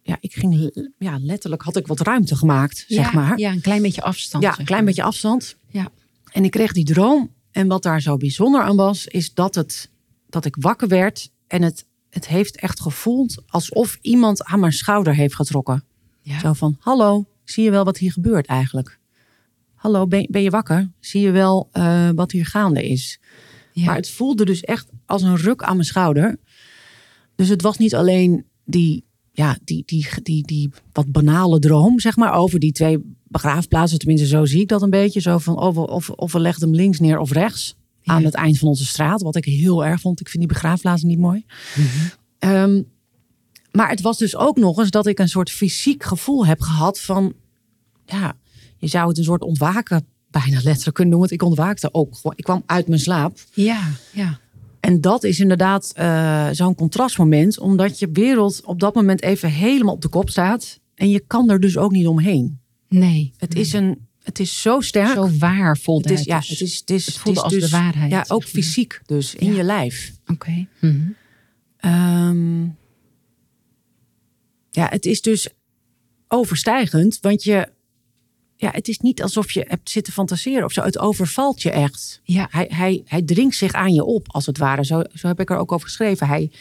[0.01, 3.37] ja, ik ging, ja, letterlijk had ik wat ruimte gemaakt, zeg ja, maar.
[3.37, 4.43] Ja, een klein beetje afstand.
[4.43, 5.57] Ja, zeg een klein beetje afstand.
[5.67, 5.91] Ja.
[6.31, 7.33] En ik kreeg die droom.
[7.51, 9.89] En wat daar zo bijzonder aan was, is dat, het,
[10.29, 11.31] dat ik wakker werd.
[11.47, 15.83] En het, het heeft echt gevoeld alsof iemand aan mijn schouder heeft getrokken.
[16.21, 16.39] Ja.
[16.39, 18.99] Zo van, hallo, zie je wel wat hier gebeurt eigenlijk?
[19.73, 20.91] Hallo, ben, ben je wakker?
[20.99, 23.19] Zie je wel eh, wat hier gaande is?
[23.73, 23.85] Ja.
[23.85, 26.37] Maar het voelde dus echt als een ruk aan mijn schouder.
[27.35, 32.15] Dus het was niet alleen die, ja, die, die, die, die wat banale droom, zeg
[32.15, 33.99] maar, over die twee begraafplaatsen.
[33.99, 35.19] Tenminste, zo zie ik dat een beetje.
[35.21, 37.75] Zo van, of, we- of, of we legden hem links neer of rechts.
[38.03, 38.13] Ja.
[38.13, 39.21] Aan het eind van onze straat.
[39.21, 40.19] Wat ik heel erg vond.
[40.19, 41.45] Ik vind die begraafplaatsen niet mooi.
[41.75, 41.87] Mhm.
[42.39, 42.81] Ehm,
[43.71, 46.99] maar het was dus ook nog eens dat ik een soort fysiek gevoel heb gehad
[46.99, 47.33] van,
[48.05, 48.33] ja,
[48.77, 51.29] je zou het een soort ontwaken bijna letterlijk kunnen noemen.
[51.29, 52.15] Want ik ontwaakte ook.
[52.35, 53.37] Ik kwam uit mijn slaap.
[53.53, 54.41] ja, ja.
[54.79, 59.93] En dat is inderdaad eh, zo'n contrastmoment, omdat je wereld op dat moment even helemaal
[59.93, 60.79] op de kop staat.
[60.95, 62.59] En je kan er dus ook niet omheen.
[62.89, 63.33] Nee.
[63.37, 65.13] Het, is, een, het is zo sterk.
[65.13, 66.19] Zo waar voelde het het.
[66.19, 66.49] is, ja, dus.
[66.49, 69.35] het, is, het, is, Het voelde is als de dus- waarheid, Ja, ook fysiek dus,
[69.35, 69.57] in Ja.
[69.57, 70.11] je lijf.
[70.27, 70.67] Oké.
[70.79, 71.01] Mhm.
[71.77, 72.63] Ehm,
[74.69, 75.47] ja, het is dus
[76.27, 77.67] overstijgend, want je,
[78.55, 80.81] ja, het is niet alsof je hebt zitten fantaseren of zo.
[80.81, 82.21] Het overvalt je echt.
[82.23, 82.47] Ja.
[82.51, 84.85] Hij, hij, hij dringt zich aan je op, als het ware.
[84.85, 86.27] Zo, zo heb ik er ook over geschreven.
[86.27, 86.51] Hij,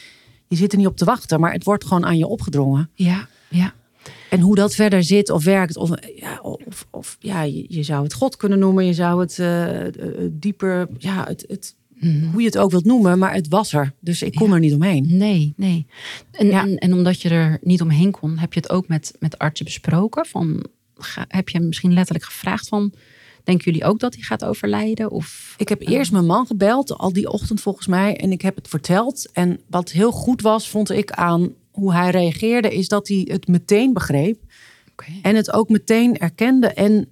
[0.49, 2.91] je zit er niet op te wachten, maar het wordt gewoon aan je opgedrongen.
[2.95, 3.75] Ja, ja.
[4.31, 8.03] En hoe dat verder zit of werkt, of, ja, of, of ja, je, je zou
[8.03, 9.93] het God kunnen noemen, je zou het eh, eh,
[10.31, 12.25] dieper, ja, het, het, Mhm.
[12.31, 13.93] hoe je het ook wilt noemen, maar het was er.
[14.01, 14.55] Dus ik kon Ja.
[14.55, 15.07] er niet omheen.
[15.17, 15.87] Nee, nee.
[16.31, 16.63] En, Ja.
[16.63, 19.65] en, en omdat je er niet omheen kon, heb je het ook met, met artsen
[19.65, 20.27] besproken?
[20.27, 20.65] Van,
[20.97, 22.93] ga- heb je hem misschien letterlijk gevraagd van,
[23.45, 25.11] denken jullie ook dat hij gaat overlijden?
[25.11, 28.57] Of, Ik heb eerst mijn man gebeld, al die ochtend volgens mij, en ik heb
[28.57, 29.29] het verteld.
[29.33, 33.49] En wat heel goed was, vond ik aan hoe hij reageerde, is dat hij het
[33.49, 34.43] meteen begreep.
[35.23, 36.67] En het ook meteen erkende.
[36.67, 37.09] En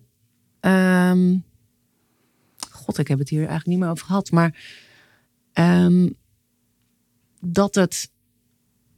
[0.61, 1.37] ehm,
[2.71, 4.31] god, ik heb het hier eigenlijk niet meer over gehad.
[4.31, 4.63] Maar
[5.53, 6.09] ehm,
[7.41, 8.11] dat, het,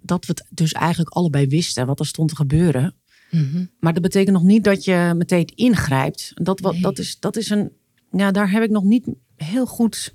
[0.00, 2.94] dat we het dus eigenlijk allebei wisten wat er stond te gebeuren.
[3.30, 3.64] Mhm.
[3.80, 6.32] Maar dat betekent nog niet dat je meteen ingrijpt.
[6.34, 6.82] Dat, wat, Nee.
[6.82, 7.72] dat, is, dat is een.
[8.10, 10.14] Ja, daar heb ik nog niet heel goed.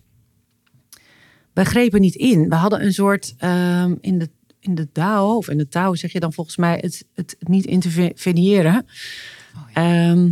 [1.53, 2.49] Wij grepen niet in.
[2.49, 3.33] We hadden een soort.
[3.37, 4.29] ehm, in, de,
[4.67, 7.65] in de Tao, of in de Tao zeg je dan volgens mij het, het niet
[7.65, 8.85] interveneren.
[9.55, 10.29] Oh, Ehm,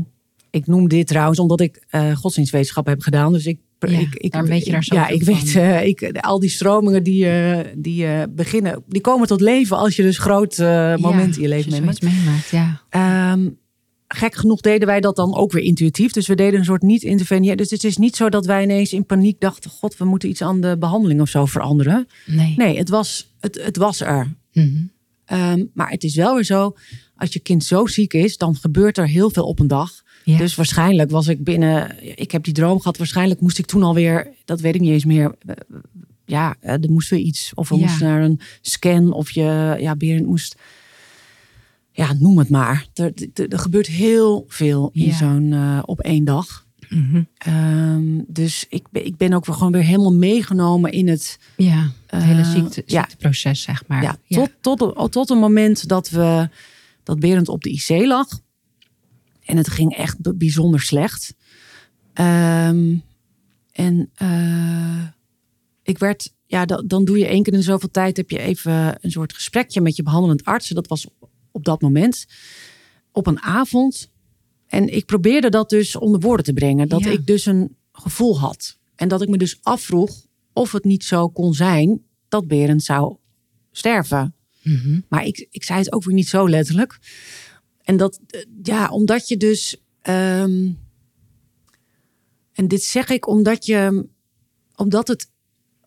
[0.49, 3.33] ik noem dit trouwens omdat ik eh godsdienstwetenschap heb gedaan.
[3.33, 3.59] Dus ik.
[3.79, 5.33] Ja, ik, ik daarom weet je daar Ja, zoveel ik van.
[5.33, 5.55] weet.
[5.55, 8.83] eh, ik, al die stromingen die, eh, die beginnen.
[8.87, 10.57] Die komen tot leven als je dus groot
[10.99, 12.01] moment in je leven meemaakt.
[12.01, 12.49] meemaakt.
[12.49, 12.81] Ja.
[12.89, 13.49] Ehm,
[14.07, 16.11] gek genoeg deden wij dat dan ook weer intuïtief.
[16.11, 17.57] Dus we deden een soort niet interveneren.
[17.57, 20.41] Dus het is niet zo dat wij ineens in paniek dachten: God, we moeten iets
[20.41, 22.07] aan de behandeling of zo veranderen.
[22.25, 22.53] Nee.
[22.57, 24.33] Nee, het was, het, het was er.
[24.53, 24.69] Mhm.
[25.25, 26.75] Ehm, maar het is wel weer zo:
[27.15, 29.91] als je kind zo ziek is, dan gebeurt er heel veel op een dag.
[30.23, 30.37] Ja.
[30.37, 31.95] Dus waarschijnlijk was ik binnen.
[32.19, 32.97] Ik heb die droom gehad.
[32.97, 34.27] Waarschijnlijk moest ik toen alweer.
[34.45, 35.35] Dat weet ik niet eens meer.
[35.45, 35.55] eh,
[36.27, 37.51] Ja, eh, er moest weer iets.
[37.55, 37.81] Of we Ja.
[37.81, 39.13] moesten naar een scan.
[39.13, 39.75] Of je.
[39.79, 40.55] Ja, Berend moest.
[41.95, 42.87] Ja, noem het maar.
[42.93, 45.15] Er, er, er gebeurt heel veel in Ja.
[45.17, 45.53] zo'n.
[45.53, 46.65] eh, op één dag.
[46.89, 47.23] Mhm.
[47.37, 51.39] Ehm, dus ik ben, ik ben ook weer gewoon weer helemaal meegenomen in het.
[51.57, 52.99] ja, het hele Eh, ziekte, ja.
[52.99, 54.03] ziekteproces, zeg maar.
[54.03, 56.49] ja, tot, tot, tot een moment dat we.
[57.03, 58.27] Dat Berend op de IC lag.
[59.45, 61.35] En het ging echt bijzonder slecht.
[62.13, 62.95] Ehm,
[63.71, 65.03] en eh,
[65.83, 68.97] ik werd, ja, dan, dan doe je één keer in zoveel tijd, heb je even
[69.01, 70.69] een soort gesprekje met je behandelend arts.
[70.69, 71.07] Dat was
[71.55, 72.25] op, dat moment,
[73.11, 74.11] op een avond.
[74.67, 76.87] En ik probeerde dat dus onder woorden te brengen.
[76.87, 77.11] Dat Ja.
[77.11, 78.77] ik dus een gevoel had.
[78.95, 83.15] En dat ik me dus afvroeg of het niet zo kon zijn dat Berend zou
[83.71, 84.35] sterven.
[84.63, 84.99] Mhm.
[85.09, 86.99] Maar ik, ik zei het ook weer niet zo letterlijk.
[87.83, 89.77] En dat, eh, ja, omdat je dus.
[90.01, 90.71] ehm,
[92.53, 94.07] en dit zeg ik omdat je.
[94.75, 95.29] Omdat het.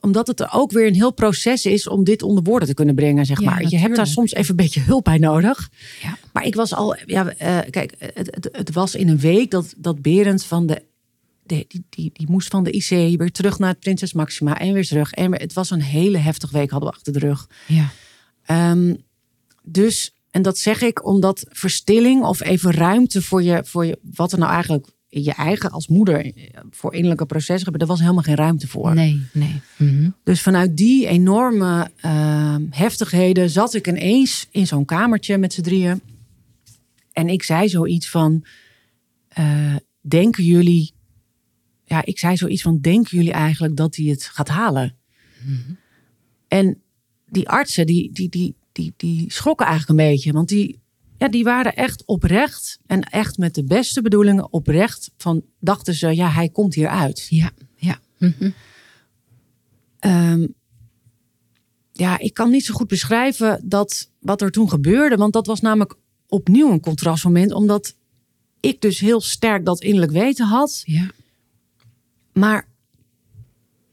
[0.09, 2.95] Omdat het er ook weer een heel proces is om dit onder woorden te kunnen
[2.95, 3.69] brengen, zeg Ja, maar.
[3.69, 5.71] Je hebt daar soms even een beetje hulp bij nodig.
[6.03, 6.19] Ja.
[6.33, 6.97] Maar ik was al.
[7.07, 10.83] Ja, eh, kijk, het, het, het was in een week dat, dat Berend van de.
[11.43, 14.73] de- die, die, die moest van de IC weer terug naar het Prinses Maxima en
[14.73, 15.13] weer terug.
[15.13, 17.49] En het was een hele heftige week hadden we achter de rug.
[17.67, 17.89] Ja.
[18.45, 18.95] Ehm,
[19.63, 24.33] dus, en dat zeg ik omdat verstilling of even ruimte voor je, voor je, wat
[24.33, 28.23] er nou eigenlijk je eigen als moeder eh, voor innerlijke processen hebben, daar was helemaal
[28.23, 28.95] geen ruimte voor.
[28.95, 29.61] Nee, nee.
[29.77, 30.11] Mhm.
[30.25, 36.01] Dus vanuit die enorme ehm, heftigheden zat ik ineens in zo'n kamertje met z'n drieën.
[37.13, 38.45] En ik zei zoiets van,
[39.29, 40.93] eh, denken jullie,
[41.85, 44.97] ja, ik zei zoiets van, denken jullie eigenlijk dat hij het gaat halen?
[46.49, 46.83] En
[47.27, 50.33] die artsen, die, die, die, die, die schrokken eigenlijk een beetje.
[50.33, 50.81] Want die,
[51.19, 55.11] ja, die waren echt oprecht en echt met de beste bedoelingen oprecht.
[55.17, 57.27] Van dachten ze, ja, hij komt hier uit.
[57.29, 57.99] Ja, ja.
[58.19, 58.51] Mhm.
[59.99, 60.47] Ehm,
[61.93, 65.17] ja, ik kan niet zo goed beschrijven dat, wat er toen gebeurde.
[65.17, 65.95] Want dat was namelijk
[66.27, 67.53] opnieuw een contrastmoment.
[67.53, 67.97] Omdat
[68.61, 70.83] ik dus heel sterk dat innerlijk weten had.
[70.85, 71.11] Ja.
[72.33, 72.68] Maar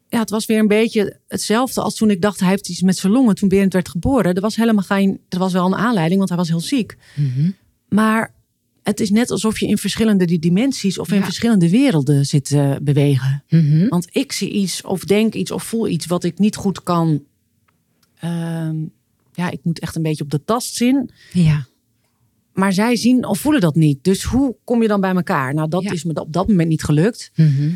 [0.10, 2.40] ja, het was weer een beetje hetzelfde als toen ik dacht...
[2.40, 4.34] hij heeft iets met zijn longen toen Berend werd geboren.
[4.36, 5.20] Er was helemaal geen...
[5.30, 6.98] Er was wel een aanleiding, want hij was heel ziek.
[7.16, 7.50] Mhm.
[7.90, 8.34] Maar
[8.84, 11.00] het is net alsof je in verschillende dimensies...
[11.00, 11.24] of in Ja.
[11.24, 13.44] verschillende werelden zit te bewegen.
[13.50, 13.88] Mhm.
[13.88, 17.24] Want ik zie iets of denk iets of voel iets wat ik niet goed kan.
[18.20, 18.76] ehm,
[19.34, 21.10] ja, ik moet echt een beetje op de tast zien.
[21.34, 21.66] Ja.
[22.54, 24.04] Maar zij zien of voelen dat niet.
[24.04, 25.54] Dus hoe kom je dan bij elkaar?
[25.54, 25.92] Nou, dat Ja.
[25.92, 27.32] is me op dat moment niet gelukt.
[27.36, 27.70] Mhm.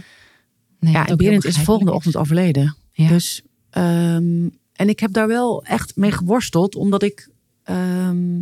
[0.80, 2.76] Nee, ja, en Berend is de volgende ochtend overleden.
[2.92, 3.08] Ja.
[3.08, 7.30] Dus, ehm, en ik heb daar wel echt mee geworsteld, omdat ik.
[7.63, 8.42] ehm,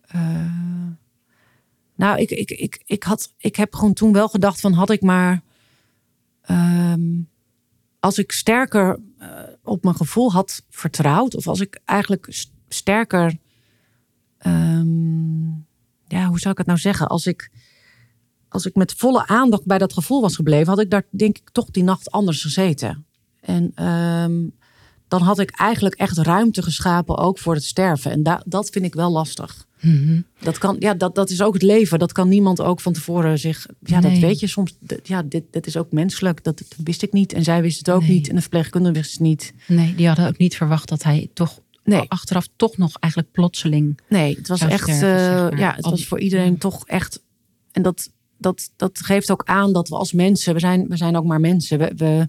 [0.00, 0.52] eh,
[1.94, 5.02] nou, ik, ik, ik, ik, had, ik heb gewoon toen wel gedacht: van had ik
[5.02, 5.42] maar.
[6.42, 7.20] ehm,
[8.00, 9.28] als ik sterker eh,
[9.62, 13.36] op mijn gevoel had vertrouwd, of als ik eigenlijk st- sterker.
[16.08, 17.08] ja, hoe zou ik het nou zeggen?
[17.08, 17.50] Als ik
[18.48, 21.50] als ik met volle aandacht bij dat gevoel was gebleven, had ik daar denk ik
[21.52, 23.06] toch die nacht anders gezeten.
[23.40, 24.32] En ehm,
[25.08, 28.10] dan had ik eigenlijk echt ruimte geschapen ook voor het sterven.
[28.10, 29.66] En da- dat vind ik wel lastig.
[29.80, 30.20] Mhm.
[30.40, 31.98] Dat, kan, ja, dat, dat is ook het leven.
[31.98, 33.66] Dat kan niemand ook van tevoren zich.
[33.80, 34.74] Ja, dat weet je soms.
[35.02, 36.44] Ja, dit, dit is ook menselijk.
[36.44, 37.32] Dat, dat wist ik niet.
[37.32, 38.10] En zij wist het ook Nee.
[38.10, 38.28] niet.
[38.28, 39.52] En de verpleegkundige wist het niet.
[39.66, 42.04] Nee, die hadden ook niet verwacht dat hij toch Nee.
[42.08, 43.98] achteraf toch nog eigenlijk plotseling.
[44.08, 44.82] Nee, het was echt.
[44.82, 45.58] sterven, eh, zeg maar.
[45.58, 46.58] ja, het was voor iedereen ja.
[46.58, 47.22] toch echt.
[47.72, 50.54] En dat, dat, dat geeft ook aan dat we als mensen.
[50.54, 51.78] We zijn, we zijn ook maar mensen.
[51.78, 52.26] We, we,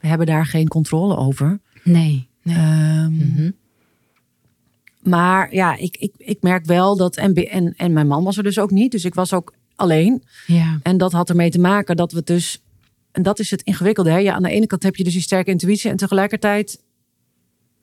[0.00, 1.60] we hebben daar geen controle over.
[1.82, 2.28] Nee.
[2.42, 2.56] nee.
[2.56, 3.50] Ehm, Mhm.
[5.02, 7.16] Maar ja, ik, ik, ik merk wel dat.
[7.16, 8.92] En, en, en mijn man was er dus ook niet.
[8.92, 10.22] Dus ik was ook alleen.
[10.46, 10.78] Ja.
[10.82, 12.62] En dat had ermee te maken dat we het dus.
[13.12, 14.10] En dat is het ingewikkelde.
[14.10, 14.16] Hè?
[14.16, 15.90] Ja, aan de ene kant heb je dus die sterke intuïtie.
[15.90, 16.82] En tegelijkertijd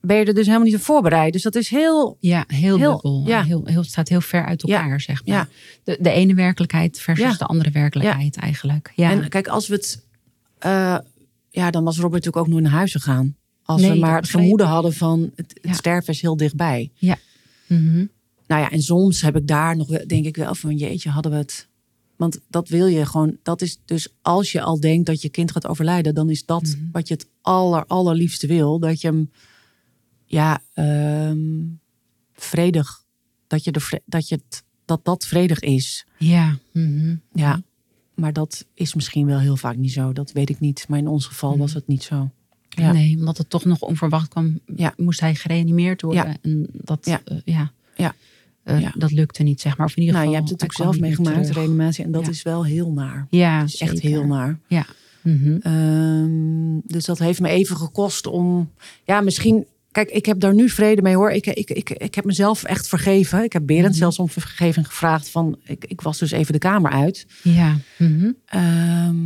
[0.00, 1.32] ben je er dus helemaal niet op voorbereid.
[1.32, 2.16] Dus dat is heel.
[2.20, 3.22] Ja, heel, Heel- dubbel.
[3.26, 3.42] ja.
[3.44, 4.80] Heel, heel, het staat heel ver uit Ja.
[4.82, 5.36] elkaar, zeg maar.
[5.36, 5.48] Ja.
[5.84, 7.36] De, de ene werkelijkheid versus Ja.
[7.38, 8.92] de andere werkelijkheid eigenlijk.
[8.96, 9.10] Ja.
[9.10, 10.04] En kijk, als we het.
[10.58, 10.98] eh,
[11.50, 13.36] ja, dan was Robert natuurlijk ook nooit naar huis gegaan.
[13.64, 15.72] Als Nee, we maar het vermoeden hadden van het, het Ja.
[15.72, 16.90] sterven is heel dichtbij.
[17.66, 18.06] Mhm.
[18.46, 21.38] Nou ja, en soms heb ik daar nog denk ik wel van jeetje, hadden we
[21.38, 21.68] het.
[22.16, 23.36] Want dat wil je gewoon.
[23.42, 26.62] Dat is dus als je al denkt dat je kind gaat overlijden, dan is dat
[26.62, 26.76] Mhm.
[26.92, 28.78] wat je het aller, allerliefste wil.
[28.78, 29.30] Dat je hem,
[30.30, 31.38] ja, ehm,
[32.32, 33.04] vredig,
[33.46, 36.06] dat je, de, dat, je het, dat dat vredig is.
[36.18, 36.58] Ja.
[36.72, 37.14] Mhm.
[37.32, 37.62] Ja,
[38.14, 40.12] maar dat is misschien wel heel vaak niet zo.
[40.12, 40.84] Dat weet ik niet.
[40.88, 42.30] Maar in ons geval was het niet zo.
[42.68, 42.92] Ja.
[42.92, 44.94] Nee, omdat het toch nog onverwacht kwam, Ja.
[44.96, 46.26] moest hij gereanimeerd worden.
[46.26, 46.36] Ja.
[46.42, 47.20] En dat, Ja.
[47.26, 47.40] ja.
[47.44, 47.72] ja.
[47.96, 48.14] Ja.
[48.62, 48.92] Eh, Ja.
[48.96, 49.86] dat lukte niet, zeg maar.
[49.86, 52.04] Of in ieder Nou, je geval, hebt het kwam zelf meegemaakt, de reanimatie.
[52.04, 52.30] En dat Ja.
[52.30, 53.26] is wel heel naar.
[53.30, 54.58] Ja, is echt heel naar.
[54.66, 54.86] Ja.
[55.22, 55.56] Mhm.
[55.60, 58.70] Ehm, dus dat heeft me even gekost om.
[59.04, 59.66] Ja, misschien.
[59.92, 61.30] Kijk, ik heb daar nu vrede mee hoor.
[61.30, 63.44] Ik, ik, ik, ik heb mezelf echt vergeven.
[63.44, 63.98] Ik heb Berend Mhm.
[63.98, 65.28] zelfs om vergeving gevraagd.
[65.28, 67.26] Van, ik, ik was dus even de kamer uit.
[67.42, 67.76] Ja.
[67.98, 68.30] Mhm.
[68.44, 69.16] Ehm,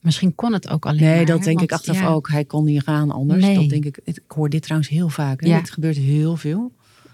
[0.00, 2.06] Misschien kon het ook alleen nee, maar, dat hè, denk ik achteraf ja.
[2.08, 2.28] ook.
[2.30, 3.44] Hij kon niet gaan anders.
[3.44, 3.54] Nee.
[3.58, 4.00] Dat denk ik.
[4.04, 5.40] Ik hoor dit trouwens heel vaak.
[5.40, 5.48] Hè?
[5.48, 5.56] Ja.
[5.56, 6.72] Het gebeurt heel veel.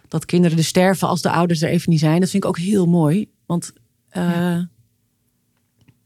[0.08, 2.20] Dat kinderen dus sterven als de ouders er even niet zijn.
[2.20, 3.30] Dat vind ik ook heel mooi.
[3.46, 3.72] Want
[4.08, 4.58] eh,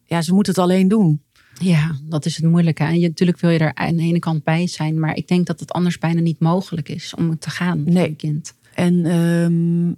[0.04, 0.22] ja.
[0.22, 1.22] ze moeten het alleen doen.
[1.60, 2.84] Ja, dat is het moeilijke.
[2.84, 5.46] En je, natuurlijk wil je er aan de ene kant bij zijn, maar ik denk
[5.46, 8.08] dat het anders bijna niet mogelijk is om te gaan Nee.
[8.08, 8.54] een kind.
[8.74, 9.92] En ehm,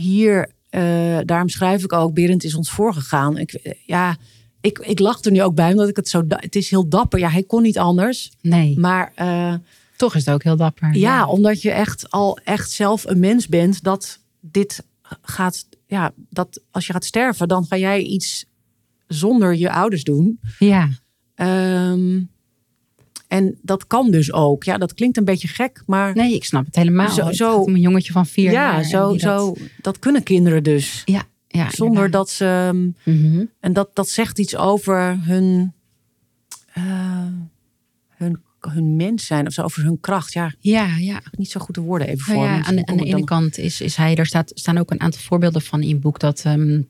[0.00, 3.38] hier, eh, daarom schrijf ik ook, Berend is ons voorgegaan.
[3.38, 4.16] Ik, eh, ja,
[4.60, 7.18] ik, ik lach er nu ook bij, omdat ik het zo, het is heel dapper.
[7.18, 8.32] Ja, hij kon niet anders.
[8.40, 8.78] Nee.
[8.78, 9.54] Maar eh,
[9.96, 10.96] Toch is het ook heel dapper.
[10.96, 14.84] Ja, omdat je echt al echt zelf een mens bent dat dit
[15.22, 18.44] gaat, ja, dat als je gaat sterven, dan ga jij iets
[19.06, 20.40] zonder je ouders doen.
[20.58, 20.88] Ja.
[21.34, 22.22] Ehm,
[23.28, 24.64] en dat kan dus ook.
[24.64, 27.10] Ja, dat klinkt een beetje gek, maar Nee, ik snap het helemaal.
[27.10, 28.76] Zo- zo- een jongetje van vier jaar.
[28.80, 31.02] ja, zo, dat- zo, dat kunnen kinderen dus.
[31.04, 32.12] Ja, ja Zonder inderdaad.
[32.12, 32.70] dat ze.
[33.04, 33.44] Mhm.
[33.60, 35.72] En dat, dat zegt iets over hun,
[36.72, 37.26] eh,
[38.08, 40.32] hun, hun mens zijn of zo, over hun kracht.
[40.32, 41.20] Ja, Ja, ja.
[41.32, 42.56] niet zo goed de woorden even Nou voor.
[42.56, 44.90] ja, aan, de- aan de ene dan- kant is, is hij, er staat, staan ook
[44.90, 46.80] een aantal voorbeelden van in het boek dat ehm,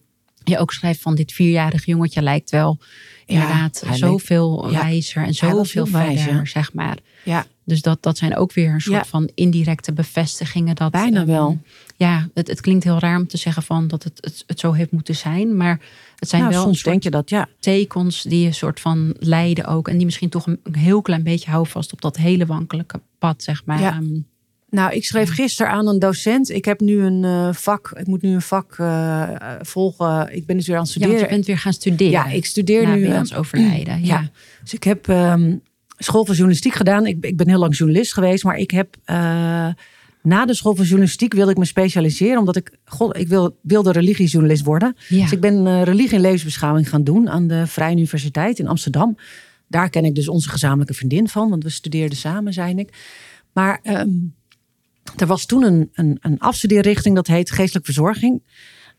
[0.44, 2.86] je ook schrijft van dit vierjarig jongetje lijkt wel Ja,
[3.26, 6.98] inderdaad zoveel wijzer en zoveel verder, zeg maar.
[7.24, 9.04] Ja, Dus dat, dat zijn ook weer een soort Ja.
[9.04, 10.74] van indirecte bevestigingen.
[10.74, 11.58] Dat, Bijna ehm, wel.
[11.96, 14.72] Ja, het, het klinkt heel raar om te zeggen van dat het, het, het zo
[14.72, 15.56] heeft moeten zijn.
[15.56, 15.80] Maar
[16.16, 17.48] het zijn nou, wel soms denk je dat, ja.
[17.60, 19.88] tekens die een soort van leiden ook.
[19.88, 23.42] En die misschien toch een, heel klein beetje houden vast op dat hele wankelijke pad,
[23.42, 23.80] zeg maar.
[23.80, 24.00] Ja.
[24.74, 26.50] Nou, ik schreef gisteren aan een docent.
[26.50, 27.92] Ik heb nu een eh, vak.
[27.96, 30.34] Ik moet nu een vak eh, eh, volgen.
[30.36, 31.22] Ik ben dus weer aan het ja, studeren.
[31.22, 32.12] je bent weer gaan studeren.
[32.12, 33.02] Ja, ik studeer na nu.
[33.02, 34.00] eh, Willem's overlijden.
[34.04, 34.20] Ja.
[34.20, 34.30] ja.
[34.62, 35.56] Dus ik heb ehm,
[35.98, 37.06] school van journalistiek gedaan.
[37.06, 39.68] Ik, ik ben heel lang journalist geweest, maar ik heb eh,
[40.22, 43.92] na de school van journalistiek wilde ik me specialiseren, omdat ik, god, ik wil, wilde
[43.92, 44.96] religiejournalist worden.
[45.08, 45.22] Ja.
[45.22, 49.16] Dus ik ben eh, religie en levensbeschouwing gaan doen aan de Vrije Universiteit in Amsterdam.
[49.68, 52.88] Daar ken ik dus onze gezamenlijke vriendin van, want we studeerden samen, zei ik.
[53.52, 54.08] Maar ehm,
[55.16, 58.42] er was toen een, een, een afstudeerrichting dat heet geestelijke verzorging.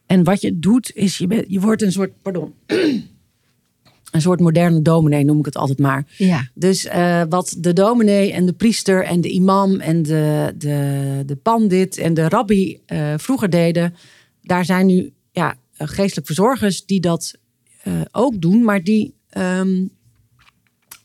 [0.06, 2.54] En wat je doet is, je, bent- je wordt een soort, pardon,
[4.12, 6.06] een soort moderne dominee noem ik het altijd maar.
[6.18, 6.50] ja.
[6.54, 11.36] Dus eh, wat de dominee en de priester en de imam en de, de, de
[11.36, 13.96] pandit en de rabbi eh, vroeger deden,
[14.42, 17.34] daar zijn nu ja, eh, geestelijk verzorgers die dat
[18.12, 19.86] ook doen, maar die ehm,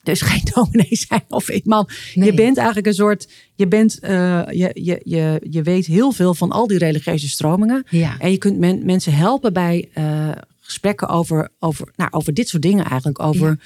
[0.02, 1.86] dus geen dominee zijn of imam.
[2.14, 2.26] Nee.
[2.30, 6.34] Je bent eigenlijk een soort, je, bent, eh, je, je, je, je weet heel veel
[6.34, 7.84] van al die religieuze stromingen.
[7.90, 8.18] Ja.
[8.18, 12.62] En je kunt men- mensen helpen bij eh, gesprekken over, over, nou, over dit soort
[12.62, 13.22] dingen eigenlijk.
[13.22, 13.58] Over,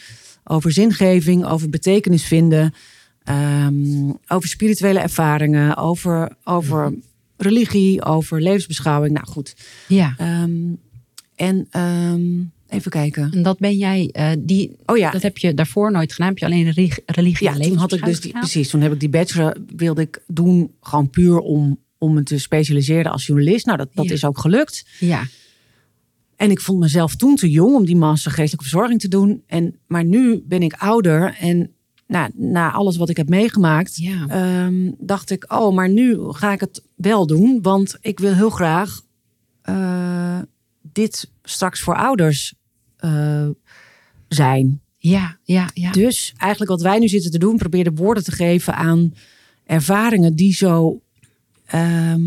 [0.44, 2.74] over zingeving, over betekenis vinden.
[3.24, 5.76] ehm, over spirituele ervaringen.
[5.76, 6.94] Over, over
[7.36, 9.14] religie, over levensbeschouwing.
[9.14, 9.54] Nou goed.
[9.88, 10.14] ja.
[10.18, 10.52] Ehm,
[11.34, 12.22] en ehm,
[12.74, 13.30] even kijken.
[13.32, 16.28] En dat ben jij, eh, die, Oh ja, dat heb je daarvoor nooit gedaan.
[16.28, 18.40] Heb je alleen religie, religie ja en toen had ik dus die, gedaan?
[18.40, 18.68] precies.
[18.70, 23.12] Toen heb ik die bachelor wilde ik doen, gewoon puur om, om me te specialiseren
[23.12, 23.66] als journalist.
[23.66, 24.12] Nou, dat, dat Ja.
[24.12, 24.86] is ook gelukt.
[25.00, 25.26] Ja,
[26.36, 29.42] En ik vond mezelf toen te jong om die master geestelijke verzorging te doen.
[29.46, 31.70] En, maar nu ben ik ouder en
[32.06, 34.26] nou, na alles wat ik heb meegemaakt, ja.
[34.28, 37.58] ehm, dacht ik, oh, maar nu ga ik het wel doen.
[37.62, 39.00] Want ik wil heel graag
[39.62, 40.38] eh,
[40.92, 42.54] dit straks voor ouders
[43.04, 43.48] eh,
[44.28, 44.80] zijn.
[44.98, 45.90] ja, ja, ja.
[45.90, 49.14] Dus eigenlijk wat wij nu zitten te doen, proberen woorden te geven aan
[49.64, 51.00] ervaringen die zo
[51.66, 52.22] ehm,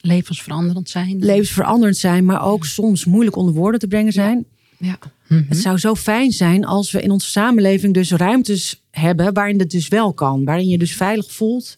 [0.00, 1.18] Levensveranderend zijn.
[1.18, 4.44] levensveranderend zijn, maar ook soms moeilijk onder woorden te brengen zijn.
[4.78, 4.98] Ja.
[5.28, 5.42] Mhm.
[5.48, 9.70] Het zou zo fijn zijn als we in onze samenleving dus ruimtes hebben waarin het
[9.70, 10.44] dus wel kan.
[10.44, 11.74] Waarin je dus veilig voelt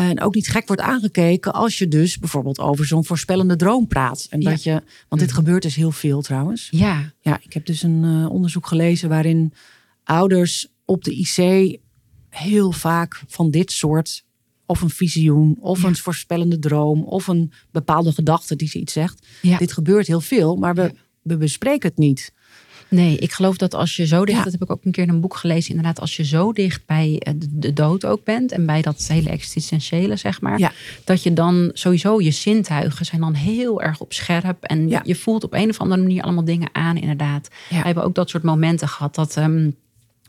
[0.00, 4.26] en ook niet gek wordt aangekeken als je dus bijvoorbeeld over zo'n voorspellende droom praat.
[4.30, 4.50] En Ja.
[4.50, 6.68] dat je, want dit gebeurt dus heel veel trouwens.
[6.70, 9.52] Ja, Ja, ik heb dus een eh, onderzoek gelezen waarin
[10.04, 11.78] ouders op de IC
[12.28, 14.24] heel vaak van dit soort,
[14.66, 15.88] of een visioen, of Ja.
[15.88, 19.26] een voorspellende droom, of een bepaalde gedachte die ze iets zegt.
[19.42, 19.58] ja.
[19.58, 22.32] Dit gebeurt heel veel, maar we, we bespreken het niet.
[22.88, 24.44] Nee, ik geloof dat als je zo dicht, Ja.
[24.44, 26.86] dat heb ik ook een keer in een boek gelezen, inderdaad, als je zo dicht
[26.86, 30.72] bij eh, de, dood ook bent en bij dat hele existentiële, zeg maar, Ja.
[31.04, 35.00] dat je dan sowieso je zintuigen zijn dan heel erg op scherp en Ja.
[35.04, 37.48] je voelt op een of andere manier allemaal dingen aan, inderdaad.
[37.68, 39.36] We hebben ook dat soort momenten gehad dat.
[39.36, 39.70] ehm,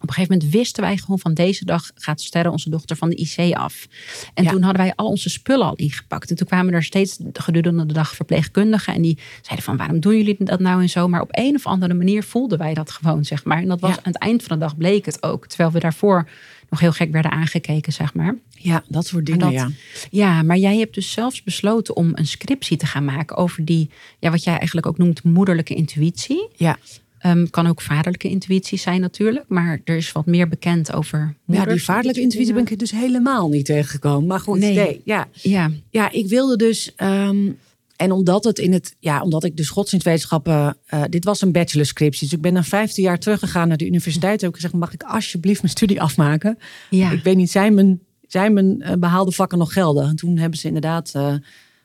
[0.05, 3.09] op een gegeven moment wisten wij gewoon van deze dag gaat Sterre, onze dochter, van
[3.09, 3.87] de IC af.
[4.33, 4.51] En Ja.
[4.51, 6.29] toen hadden wij al onze spullen al ingepakt.
[6.29, 8.93] En toen kwamen er steeds gedurende de dag verpleegkundigen.
[8.93, 11.07] En die zeiden van waarom doen jullie dat nou en zo.
[11.07, 13.57] Maar op een of andere manier voelden wij dat gewoon, zeg maar.
[13.61, 13.97] En dat was Ja.
[13.97, 15.47] aan het eind van de dag bleek het ook.
[15.47, 16.29] Terwijl we daarvoor
[16.69, 18.35] nog heel gek werden aangekeken, zeg maar.
[18.49, 19.69] Ja, dat soort dingen, dat- ja.
[20.11, 23.89] Ja, maar jij hebt dus zelfs besloten om een scriptie te gaan maken over die,
[24.19, 26.47] ja, wat jij eigenlijk ook noemt, moederlijke intuïtie.
[26.55, 26.77] Ja.
[27.25, 31.33] Ehm, kan ook vaderlijke intuïtie zijn natuurlijk, maar er is wat meer bekend over Ja,
[31.45, 31.75] moeders.
[31.75, 34.27] die vaderlijke intuïtie ben ik dus helemaal niet tegengekomen.
[34.27, 34.75] Maar goed, Nee.
[34.75, 35.02] nee.
[35.06, 35.27] ja.
[35.31, 36.91] Ja, ja, ik wilde dus...
[36.95, 37.52] ehm,
[37.95, 38.95] en omdat het in het...
[39.00, 40.77] Ja, omdat ik dus godsdienstwetenschappen...
[40.85, 42.23] eh, dit was een bachelorscriptie.
[42.27, 44.41] Dus ik ben na 15 jaar teruggegaan naar de universiteit.
[44.41, 46.58] Heb ik gezegd, mag ik alsjeblieft mijn studie afmaken?
[46.89, 47.12] ja.
[47.12, 50.08] Ik weet niet, zijn mijn, zijn mijn eh, behaalde vakken nog gelden?
[50.08, 51.33] En toen hebben ze inderdaad eh,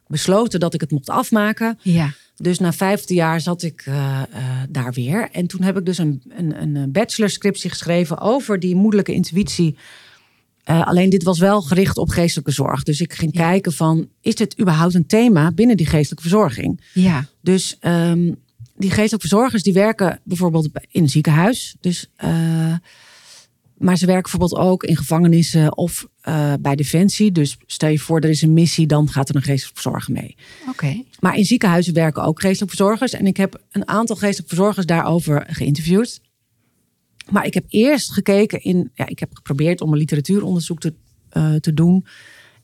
[0.07, 1.79] besloten dat ik het mocht afmaken.
[1.83, 2.13] ja.
[2.41, 5.29] Dus na 15 jaar zat ik eh, eh, daar weer.
[5.33, 9.77] En toen heb ik dus een, een, een bachelorscriptie geschreven over die moederlijke intuïtie.
[10.65, 12.83] Eh, alleen dit was wel gericht op geestelijke zorg.
[12.83, 16.81] Dus ik ging kijken van, is dit überhaupt een thema binnen die geestelijke verzorging?
[16.95, 17.27] Ja.
[17.41, 18.33] Dus ehm,
[18.77, 21.77] die geestelijke verzorgers die werken bijvoorbeeld in een ziekenhuis.
[21.81, 22.11] Dus,
[23.81, 27.33] maar ze werken bijvoorbeeld ook in gevangenissen of uh, bij Defensie.
[27.33, 30.37] Dus stel je voor, er is een missie, dan gaat er een geestelijke verzorger mee.
[30.69, 31.03] Oké.
[31.21, 33.13] Maar in ziekenhuizen werken ook geestelijke verzorgers.
[33.13, 36.21] En ik heb een aantal geestelijke verzorgers daarover geïnterviewd.
[37.31, 40.95] Maar ik heb eerst gekeken in, ja, ik heb geprobeerd om een literatuuronderzoek te,
[41.33, 42.07] uh, te doen.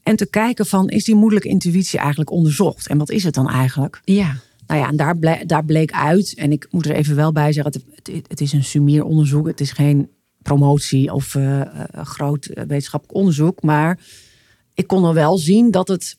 [0.02, 2.88] En te kijken van, is die moedelijke intuïtie eigenlijk onderzocht?
[2.88, 4.00] En wat is het dan eigenlijk?
[4.04, 4.36] Ja.
[4.66, 7.52] Nou ja, en daar, bleek, daar bleek uit, en ik moet er even wel bij
[7.52, 9.46] zeggen, het, het, het is een sumier onderzoek.
[9.46, 10.08] Het is geen
[10.46, 11.60] promotie of uh,
[11.92, 13.62] groot wetenschappelijk onderzoek.
[13.62, 13.98] Maar
[14.74, 16.18] ik kon er wel zien dat het,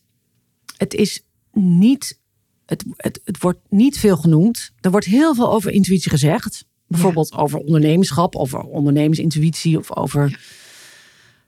[0.77, 1.23] het is
[1.53, 2.19] niet,
[2.65, 4.71] het, het, het wordt niet veel genoemd.
[4.81, 6.65] Er wordt heel veel over intuïtie gezegd.
[6.87, 7.37] Bijvoorbeeld ja.
[7.37, 10.29] over ondernemerschap, over ondernemersintuïtie of over.
[10.29, 10.37] Ja.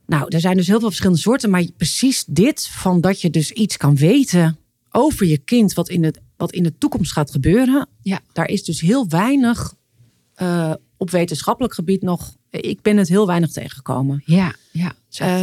[0.05, 1.49] Nou, er zijn dus heel veel verschillende soorten.
[1.49, 4.57] Maar precies dit, van dat je dus iets kan weten
[4.91, 7.87] over je kind, wat in, het, wat in de toekomst gaat gebeuren.
[8.01, 8.19] Ja.
[8.33, 9.75] Daar is dus heel weinig
[10.41, 12.35] uh, op wetenschappelijk gebied nog.
[12.49, 14.21] Ik ben het heel weinig tegengekomen.
[14.25, 14.95] Ja, ja.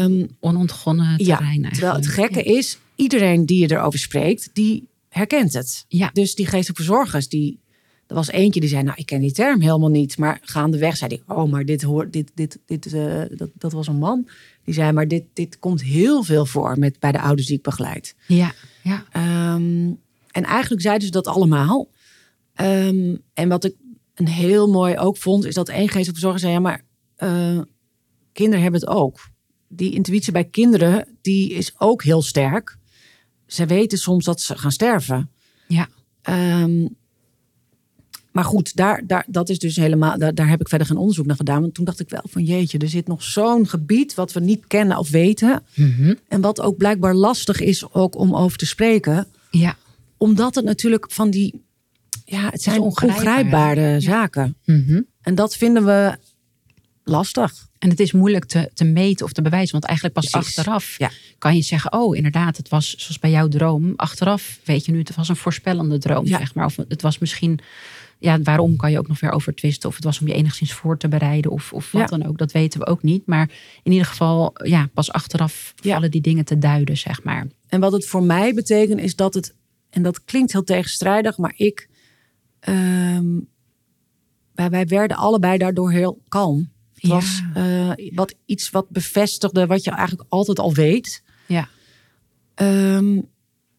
[0.03, 2.59] Um, onontgonnen terrein ja, Terwijl het gekke ja.
[2.59, 5.85] is, iedereen die je erover spreekt, die herkent het.
[5.89, 6.11] Ja.
[6.13, 7.59] Dus die geestelijke verzorgers, die
[8.07, 10.19] er was eentje die zei, nou, ik ken die term helemaal niet.
[10.19, 13.87] Maar gaandeweg zei hij, oh, maar dit hoort, dit, dit, dit, uh, dat, dat was
[13.87, 14.29] een man.
[14.65, 17.63] Die zei, maar dit, dit komt heel veel voor met, bij de ouders die ik
[17.63, 18.15] begeleid.
[18.27, 18.53] Ja,
[18.83, 19.05] ja.
[19.55, 20.01] Um,
[20.31, 21.89] en eigenlijk zeiden ze dat allemaal.
[22.61, 23.75] Um, en wat ik
[24.17, 26.85] een heel mooi ook vond, is dat één geestelijke verzorger zei, ja, maar
[27.19, 27.61] uh,
[28.33, 29.29] kinderen hebben het ook.
[29.69, 32.77] Die intuïtie bij kinderen, die is ook heel sterk.
[33.47, 35.31] Ze weten soms dat ze gaan sterven.
[35.69, 35.89] Ja.
[36.63, 36.97] Um,
[38.37, 41.27] maar goed, daar, daar, dat is dus helemaal, daar, daar heb ik verder geen onderzoek
[41.27, 41.61] naar gedaan.
[41.61, 44.67] Want toen dacht ik wel van jeetje, er zit nog zo'n gebied wat we niet
[44.67, 45.63] kennen of weten.
[45.75, 46.19] Mm -hmm.
[46.29, 49.27] En wat ook blijkbaar lastig is ook om over te spreken.
[49.51, 49.77] Ja.
[50.17, 51.66] Omdat het natuurlijk van die,
[52.29, 54.57] ja, het zijn ongrijpbare zaken.
[54.65, 55.07] Mm -hmm.
[55.23, 56.17] En dat vinden we
[57.05, 57.53] lastig.
[57.79, 59.73] En het is moeilijk te, te meten of te bewijzen.
[59.73, 60.57] Want eigenlijk pas Precies.
[60.57, 61.11] achteraf Ja.
[61.39, 61.93] kan je zeggen...
[61.93, 63.93] oh, inderdaad, het was zoals bij jouw droom.
[63.97, 66.39] Achteraf weet je nu, het was een voorspellende droom, Ja.
[66.39, 66.65] zeg maar.
[66.65, 67.59] Of het was misschien...
[68.19, 69.89] Ja, waarom kan je ook nog weer over twisten?
[69.89, 72.17] Of het was om je enigszins voor te bereiden of, of wat Ja.
[72.19, 72.39] dan ook.
[72.39, 73.27] Dat weten we ook niet.
[73.27, 73.51] Maar
[73.83, 77.47] in ieder geval, ja, pas achteraf vallen die dingen te duiden, zeg maar.
[77.69, 79.55] En wat het voor mij betekent is dat het,
[79.91, 81.89] en dat klinkt heel tegenstrijdig, maar ik,
[82.61, 83.39] ehm,
[84.55, 86.71] wij, wij werden allebei daardoor heel kalm.
[86.95, 87.09] Het Ja.
[87.15, 91.23] was eh, wat, iets wat bevestigde wat je eigenlijk altijd al weet.
[91.47, 91.69] Ja.
[92.55, 93.21] Ehm,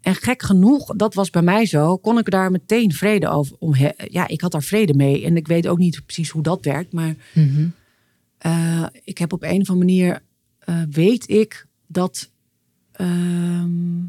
[0.01, 3.75] en gek genoeg, dat was bij mij zo, kon ik daar meteen vrede over om.
[4.09, 5.25] Ja, ik had daar vrede mee.
[5.25, 7.67] En ik weet ook niet precies hoe dat werkt, maar Mhm.
[8.37, 10.21] eh, ik heb op een of andere manier
[10.59, 12.29] eh, weet ik dat,
[12.91, 13.99] ehm,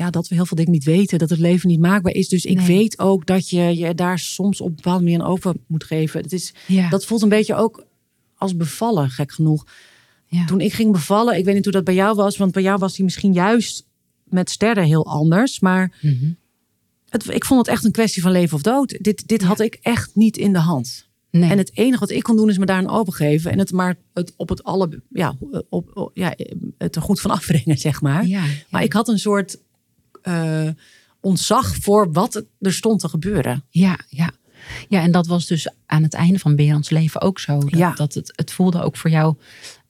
[0.00, 2.28] ja, dat we heel veel dingen niet weten, dat het leven niet maakbaar is.
[2.28, 2.66] Dus ik Nee.
[2.66, 6.20] weet ook dat je je daar soms op een bepaalde manier aan over moet geven.
[6.22, 6.88] Het is, Ja.
[6.88, 7.84] Dat voelt een beetje ook
[8.36, 9.66] als bevallen, gek genoeg.
[10.26, 10.44] ja.
[10.46, 12.78] Toen ik ging bevallen, ik weet niet hoe dat bij jou was, want bij jou
[12.78, 13.86] was die misschien juist
[14.24, 15.60] met sterren heel anders.
[15.60, 16.32] Maar Mhm.
[17.08, 18.96] het, ik vond het echt een kwestie van leven of dood.
[19.00, 19.46] Dit, dit Ja.
[19.46, 21.08] had ik echt niet in de hand.
[21.30, 21.50] Nee.
[21.50, 23.50] En het enige wat ik kon doen is me daar aan overgeven.
[23.50, 25.36] En het maar het op het alle, ja,
[25.68, 26.34] op, op- ja,
[26.78, 28.26] het er goed van afbrengen, zeg maar.
[28.26, 28.44] ja.
[28.70, 29.58] Maar ik had een soort
[30.22, 30.68] eh,
[31.20, 33.64] ontzag voor wat er stond te gebeuren.
[33.70, 34.30] Ja, ja.
[34.88, 37.58] Ja, en dat was dus aan het einde van Berends leven ook zo.
[37.58, 37.92] Dat, Ja.
[37.94, 39.34] dat het, het voelde ook voor jou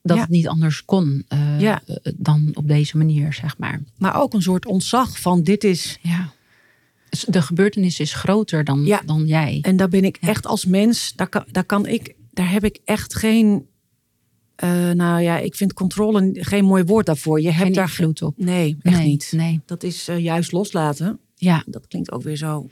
[0.03, 0.23] dat Ja.
[0.23, 1.83] het niet anders kon eh, Ja.
[1.87, 3.81] eh, dan op deze manier, zeg maar.
[3.99, 5.99] Maar ook een soort ontzag van dit is.
[6.03, 6.33] Ja.
[7.09, 9.59] Dus de gebeurtenis is groter dan, dan jij.
[9.63, 12.79] En daar ben ik echt als mens, daar kan, daar kan ik, daar heb ik
[12.85, 13.67] echt geen.
[14.61, 17.41] Eh, nou ja, ik vind controle geen mooi woord daarvoor.
[17.41, 18.35] Je hebt Geen daar invloed op.
[18.37, 19.33] Nee, echt nee, niet.
[19.37, 19.61] Nee.
[19.67, 21.19] Dat is eh, juist loslaten.
[21.35, 22.69] Ja, Dat klinkt ook weer zo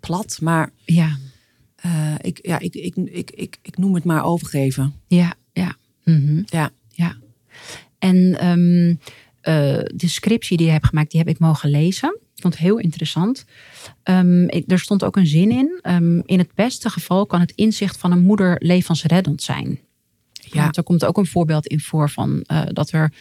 [0.00, 1.18] plat, maar ja,
[1.76, 4.94] eh, ik, ja, ik, ik, ik, ik, ik noem het maar overgeven.
[5.06, 5.76] ja, ja.
[6.04, 6.42] Mhm.
[6.44, 6.70] Ja.
[6.88, 7.16] ja.
[7.98, 8.94] En ehm,
[9.40, 12.18] eh, de scriptie die je hebt gemaakt, die heb ik mogen lezen.
[12.34, 13.44] Ik vond het heel interessant.
[14.02, 15.78] Ehm, ik, er stond ook een zin in.
[15.82, 19.80] ehm, in het beste geval kan het inzicht van een moeder levensreddend zijn.
[20.52, 20.62] Ja.
[20.62, 23.12] Want er komt ook een voorbeeld in voor van eh, dat er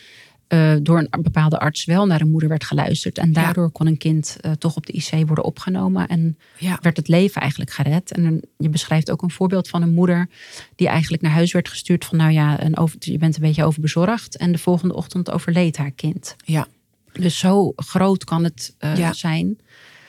[0.48, 3.18] eh, door een bepaalde arts wel naar een moeder werd geluisterd.
[3.18, 6.08] En daardoor kon een kind eh, toch op de IC worden opgenomen.
[6.08, 6.78] En Ja.
[6.82, 8.12] werd het leven eigenlijk gered.
[8.12, 10.30] En je beschrijft ook een voorbeeld van een moeder
[10.76, 13.64] die eigenlijk naar huis werd gestuurd van nou ja, een over, je bent een beetje
[13.64, 14.38] overbezorgd.
[14.38, 16.36] En de volgende ochtend overleed haar kind.
[16.46, 16.68] Ja.
[17.12, 19.14] Dus zo groot kan het Ja.
[19.14, 19.58] zijn.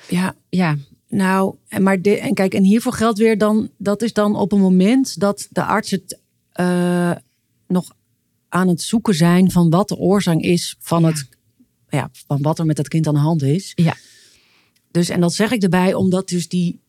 [0.09, 0.77] Ja, Ja,
[1.09, 4.61] nou, maar de, en kijk, en hiervoor geldt weer dan, dat is dan op een
[4.61, 6.19] moment dat de arts het
[6.53, 7.13] eh,
[7.69, 7.91] nog
[8.49, 11.29] aan het zoeken zijn van wat de oorzaak is van, het,
[11.89, 13.73] ja, van wat er met het kind aan de hand is.
[13.75, 13.95] Ja.
[14.91, 16.81] Dus, en dat zeg ik erbij omdat dus die,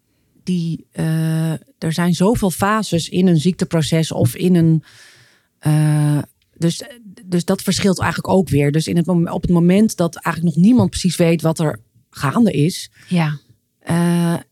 [0.43, 4.83] die eh, er zijn zoveel fases in een ziekteproces of in een.
[5.59, 6.17] eh,
[6.57, 6.83] dus,
[7.25, 8.71] dus dat verschilt eigenlijk ook weer.
[8.71, 12.51] Dus in het, op het moment dat eigenlijk nog niemand precies weet wat er gaande
[12.51, 13.39] is, Ja.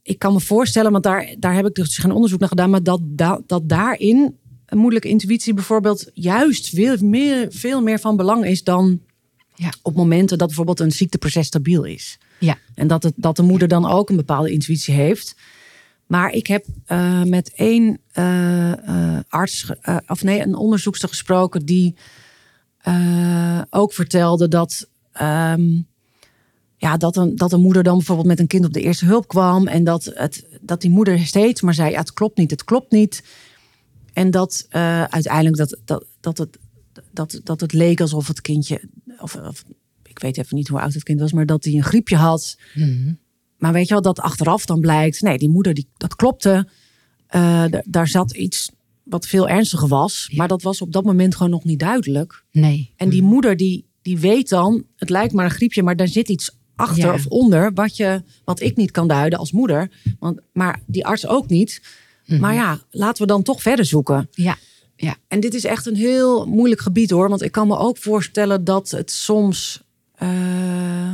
[0.03, 2.83] ik kan me voorstellen, want daar, daar heb ik dus geen onderzoek naar gedaan, maar
[2.83, 4.37] dat, dat, dat daarin
[4.71, 9.01] een moeilijke intuïtie bijvoorbeeld juist veel meer, veel meer van belang is dan
[9.55, 9.73] Ja.
[9.81, 12.17] op momenten dat bijvoorbeeld een ziekteproces stabiel is.
[12.39, 12.57] Ja.
[12.75, 15.35] En dat, het, dat de moeder dan ook een bepaalde intuïtie heeft.
[16.07, 19.71] Maar ik heb eh, met één eh, eh, arts,
[20.07, 21.95] of nee, een onderzoekster gesproken die
[23.69, 25.81] ook vertelde dat, ehm,
[26.77, 29.27] ja, dat, een, dat een moeder dan bijvoorbeeld met een kind op de eerste hulp
[29.27, 29.67] kwam.
[29.67, 32.91] En dat, het, dat die moeder steeds maar zei: ja, het klopt niet, het klopt
[32.91, 33.23] niet.
[34.13, 36.57] En dat eh, uiteindelijk dat, dat, dat, het,
[37.11, 38.81] dat, dat het leek alsof het kindje,
[39.19, 39.63] of, of
[40.03, 42.57] ik weet even niet hoe oud het kind was, maar dat hij een griepje had.
[42.73, 43.13] Mhm.
[43.57, 46.67] Maar weet je wel, dat achteraf dan blijkt, nee, die moeder, die, dat klopte.
[47.27, 48.71] Eh, daar zat iets
[49.03, 50.25] wat veel ernstiger was.
[50.29, 50.37] Ja.
[50.37, 52.43] Maar dat was op dat moment gewoon nog niet duidelijk.
[52.51, 52.93] Nee.
[52.95, 56.29] En die moeder, die, die weet dan, het lijkt maar een griepje, maar daar zit
[56.29, 57.13] iets achter Ja.
[57.13, 59.91] of onder, wat, je, wat ik niet kan duiden als moeder.
[60.19, 61.81] Want, maar die arts ook niet.
[62.31, 62.41] Mhm.
[62.41, 64.27] Maar ja, laten we dan toch verder zoeken.
[64.31, 64.57] Ja.
[64.95, 65.15] Ja.
[65.27, 67.29] En dit is echt een heel moeilijk gebied hoor.
[67.29, 69.81] Want ik kan me ook voorstellen dat het soms.
[70.15, 71.13] eh,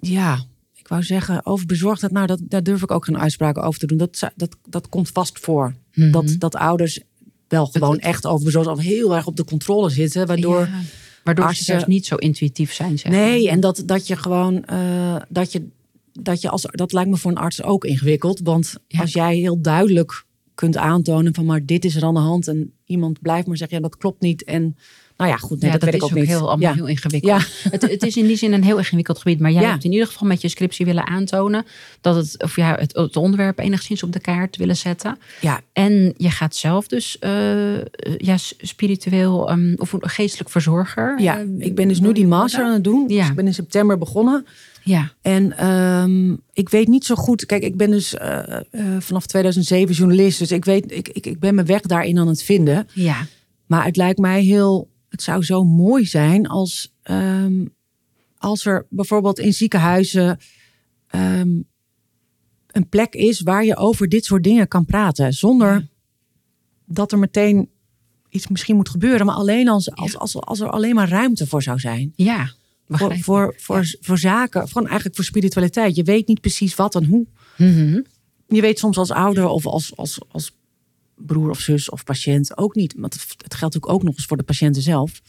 [0.00, 2.12] ja, ik wou zeggen, over bezorgdheid.
[2.12, 3.98] Nou, dat, daar durf ik ook geen uitspraken over te doen.
[3.98, 5.74] Dat, dat, dat komt vast voor.
[5.94, 6.10] Mhm.
[6.10, 7.00] Dat, dat ouders
[7.48, 10.26] wel gewoon echt over bezorgd of heel erg op de controle zitten.
[10.26, 10.60] Waardoor.
[10.60, 10.80] Ja.
[11.24, 12.98] Waardoor artsen- ze juist niet zo intuïtief zijn.
[12.98, 14.64] Zeg Nee, en dat, dat je gewoon.
[14.64, 15.68] eh, dat je.
[16.22, 18.40] Dat, je als, dat lijkt me voor een arts ook ingewikkeld.
[18.42, 19.00] Want Ja.
[19.00, 22.48] als jij heel duidelijk kunt aantonen van maar dit is er aan de hand.
[22.48, 24.44] En iemand blijft maar zeggen ja dat klopt niet.
[24.44, 24.76] En
[25.16, 26.26] nou ja goed, nee, ja, dat, weet is ik ook ook niet.
[26.26, 26.74] heel, allemaal ja.
[26.74, 27.32] heel ingewikkeld.
[27.32, 27.70] Ja.
[27.70, 29.40] Het, het is in die zin een heel ingewikkeld gebied.
[29.40, 31.64] Maar jij hebt in ieder geval met je scriptie willen aantonen
[32.00, 35.18] dat het, of ja, het, het onderwerp enigszins op de kaart willen zetten.
[35.40, 37.84] ja, En je gaat zelf dus eh,
[38.18, 41.20] ja, spiritueel ehm, of geestelijk verzorger.
[41.20, 43.04] ja, eh, ik ben dus nu die master aan het doen.
[43.08, 43.20] Ja.
[43.20, 44.46] Dus ik ben in september begonnen.
[44.84, 47.46] Ja, En ehm, ik weet niet zo goed.
[47.46, 50.38] Kijk, ik ben dus eh, eh, vanaf 2007 journalist.
[50.38, 52.88] Dus ik weet, ik, ik, ik ben mijn weg daarin aan het vinden.
[52.94, 53.26] ja,
[53.66, 54.88] Maar het lijkt mij heel.
[55.08, 56.92] Het zou zo mooi zijn als.
[57.02, 57.64] ehm,
[58.38, 60.38] als er bijvoorbeeld in ziekenhuizen.
[61.06, 61.48] ehm,
[62.70, 65.32] een plek is waar je over dit soort dingen kan praten.
[65.32, 65.82] Zonder Ja.
[66.86, 67.68] dat er meteen
[68.28, 69.26] iets misschien moet gebeuren.
[69.26, 72.12] Maar alleen als, als, als, als er alleen maar ruimte voor zou zijn.
[72.16, 72.50] ja.
[72.98, 74.68] Voor, voor, voor, zaken.
[74.68, 75.96] Gewoon eigenlijk voor spiritualiteit.
[75.96, 77.26] Je weet niet precies wat en hoe.
[77.56, 78.00] Mhm.
[78.48, 80.52] Je weet soms als ouder of als, als, als
[81.16, 82.94] broer of zus of patiënt ook niet.
[82.96, 85.20] Want het, geldt natuurlijk ook nog eens voor de patiënten zelf.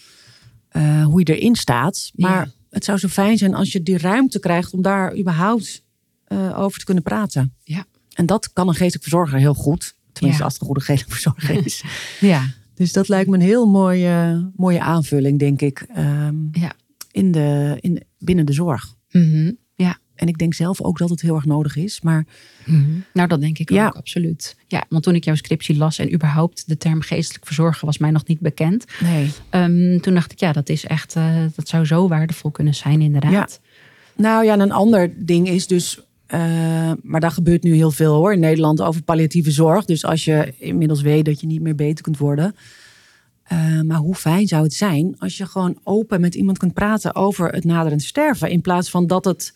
[0.70, 2.12] eh, hoe je erin staat.
[2.16, 2.52] Maar Ja.
[2.70, 5.84] het zou zo fijn zijn als je die ruimte krijgt om daar überhaupt
[6.26, 7.54] eh, over te kunnen praten.
[7.64, 7.86] Ja.
[8.14, 9.96] En dat kan een geestelijk verzorger heel goed.
[10.12, 10.44] Tenminste, Ja.
[10.46, 11.84] als het een goede geestelijk verzorger is.
[12.20, 15.86] Ja, dus dat lijkt me een heel mooie, mooie aanvulling, denk ik.
[15.96, 16.74] ehm, ja.
[17.12, 18.96] In de, in, binnen de zorg.
[19.12, 19.52] Mhm.
[19.76, 19.98] ja.
[20.16, 22.02] En ik denk zelf ook dat het heel erg nodig is.
[22.02, 22.26] Maar
[22.66, 22.82] Mhm.
[23.14, 23.86] Nou, dat denk ik Ja.
[23.88, 24.56] ook, absoluut.
[24.68, 28.12] Ja, want toen ik jouw scriptie las en überhaupt de term geestelijk verzorger was mij
[28.12, 28.86] nog niet bekend.
[29.04, 29.30] nee.
[29.50, 33.02] Ehm, toen dacht ik, ja, dat is echt, eh, dat zou zo waardevol kunnen zijn,
[33.02, 33.60] inderdaad.
[34.16, 36.00] Nou ja, en een ander ding is dus.
[36.28, 39.86] eh, maar daar gebeurt nu heel veel hoor in Nederland over palliatieve zorg.
[39.86, 42.56] Dus als je inmiddels weet dat je niet meer beter kunt worden.
[43.52, 47.16] Eh, maar hoe fijn zou het zijn als je gewoon open met iemand kunt praten
[47.16, 48.50] over het naderend sterven.
[48.50, 49.54] In plaats van dat het.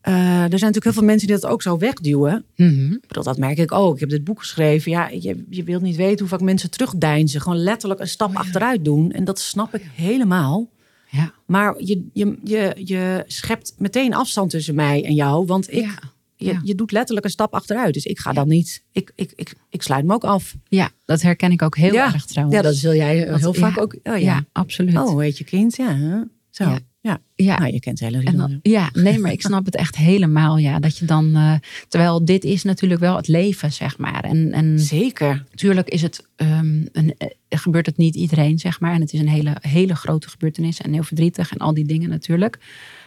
[0.00, 2.44] eh, er zijn natuurlijk heel veel mensen die dat ook zo wegduwen.
[2.56, 2.96] Mhm.
[3.06, 3.94] Bedoel, dat merk ik ook.
[3.94, 4.90] Ik heb dit boek geschreven.
[4.90, 7.40] Ja, je, je wilt niet weten hoe vaak mensen terugdeinzen.
[7.40, 8.40] Gewoon letterlijk een stap Oh ja.
[8.40, 9.12] achteruit doen.
[9.12, 10.68] En dat snap ik helemaal.
[11.10, 11.32] Ja.
[11.46, 15.46] Maar je, je, je, je schept meteen afstand tussen mij en jou.
[15.46, 15.98] Want ik, ja.
[16.40, 16.60] Je, ja.
[16.64, 17.94] je doet letterlijk een stap achteruit.
[17.94, 18.82] Dus ik ga dan niet.
[18.92, 20.56] Ik, ik, ik, ik sluit me ook af.
[20.68, 22.12] ja, dat herken ik ook heel Ja.
[22.14, 22.56] erg trouwens.
[22.56, 23.94] Ja, dat zul jij Want- heel vaak ook.
[23.94, 24.16] Oh ja.
[24.16, 24.44] ja.
[24.52, 24.96] absoluut.
[24.96, 25.76] Oh, weet je kind?
[25.76, 26.24] Ja.
[26.50, 26.64] Zo.
[27.00, 27.18] Ja.
[27.34, 27.58] Ja.
[27.58, 30.58] Nou, je kent hele dan, ja, nee, maar ik snap het echt helemaal.
[30.58, 31.54] Ja, dat je dan, eh,
[31.88, 34.24] terwijl dit is natuurlijk wel het leven, zeg maar.
[34.24, 35.44] En, en Zeker.
[35.50, 38.92] natuurlijk is het, ehm, een, eh, gebeurt het niet iedereen, zeg maar.
[38.94, 42.08] En het is een hele, hele grote gebeurtenis en heel verdrietig en al die dingen
[42.08, 42.58] natuurlijk.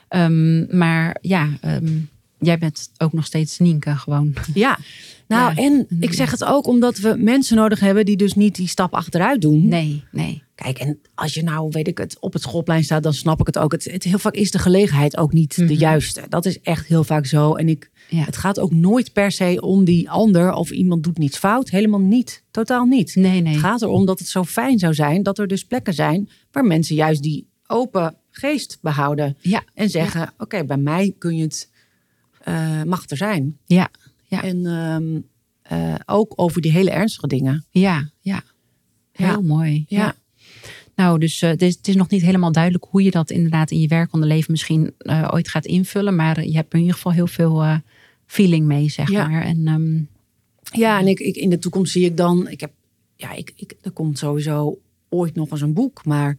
[0.08, 1.98] Ehm, maar ja, ehm,
[2.44, 4.34] jij bent ook nog steeds Nienke gewoon.
[4.54, 4.78] Ja.
[5.28, 5.62] Nou, Ja.
[5.62, 8.94] en ik zeg het ook omdat we mensen nodig hebben die dus niet die stap
[8.94, 9.68] achteruit doen.
[9.68, 10.44] Nee, nee.
[10.56, 13.46] Kijk, en als je nou, weet ik het, op het schoolplein staat, dan snap ik
[13.46, 13.72] het ook.
[13.72, 15.74] Het, het heel vaak is de gelegenheid ook niet de Mhm.
[15.74, 16.22] juiste.
[16.30, 17.54] Dat is echt heel vaak zo.
[17.56, 18.24] En ik, Ja.
[18.24, 21.70] het gaat ook nooit per se om die ander of iemand doet niets fout.
[21.70, 22.44] Helemaal niet.
[22.52, 23.16] Totaal niet.
[23.16, 23.54] Nee, nee.
[23.54, 26.66] Het gaat erom dat het zo fijn zou zijn dat er dus plekken zijn waar
[26.66, 29.38] mensen juist die open geest behouden.
[29.42, 31.70] Ja, En zeggen, oké, bij mij kun je het,
[32.44, 33.58] eh, mag er zijn.
[33.66, 33.90] ja,
[34.28, 34.44] ja.
[34.44, 35.20] En ehm,
[35.62, 37.66] eh, ook over die hele ernstige dingen.
[37.72, 38.44] ja, ja.
[39.12, 39.42] Heel Ja.
[39.42, 39.86] mooi.
[39.88, 39.98] Ja.
[39.98, 40.16] Ja.
[40.96, 43.72] Nou, dus eh, het, is, het is nog niet helemaal duidelijk hoe je dat inderdaad
[43.72, 44.94] in je werkende leven misschien
[45.32, 46.16] ooit gaat invullen.
[46.16, 47.64] Maar je hebt in ieder geval heel veel
[48.26, 49.28] feeling mee, zeg Ja.
[49.28, 49.42] maar.
[49.44, 50.02] En ehm,
[50.82, 52.72] Ja, en ik, ik, in de toekomst zie ik dan, ik heb,
[53.16, 54.80] ja, ik, ik, er komt sowieso
[55.10, 56.38] ooit nog eens een boek, maar,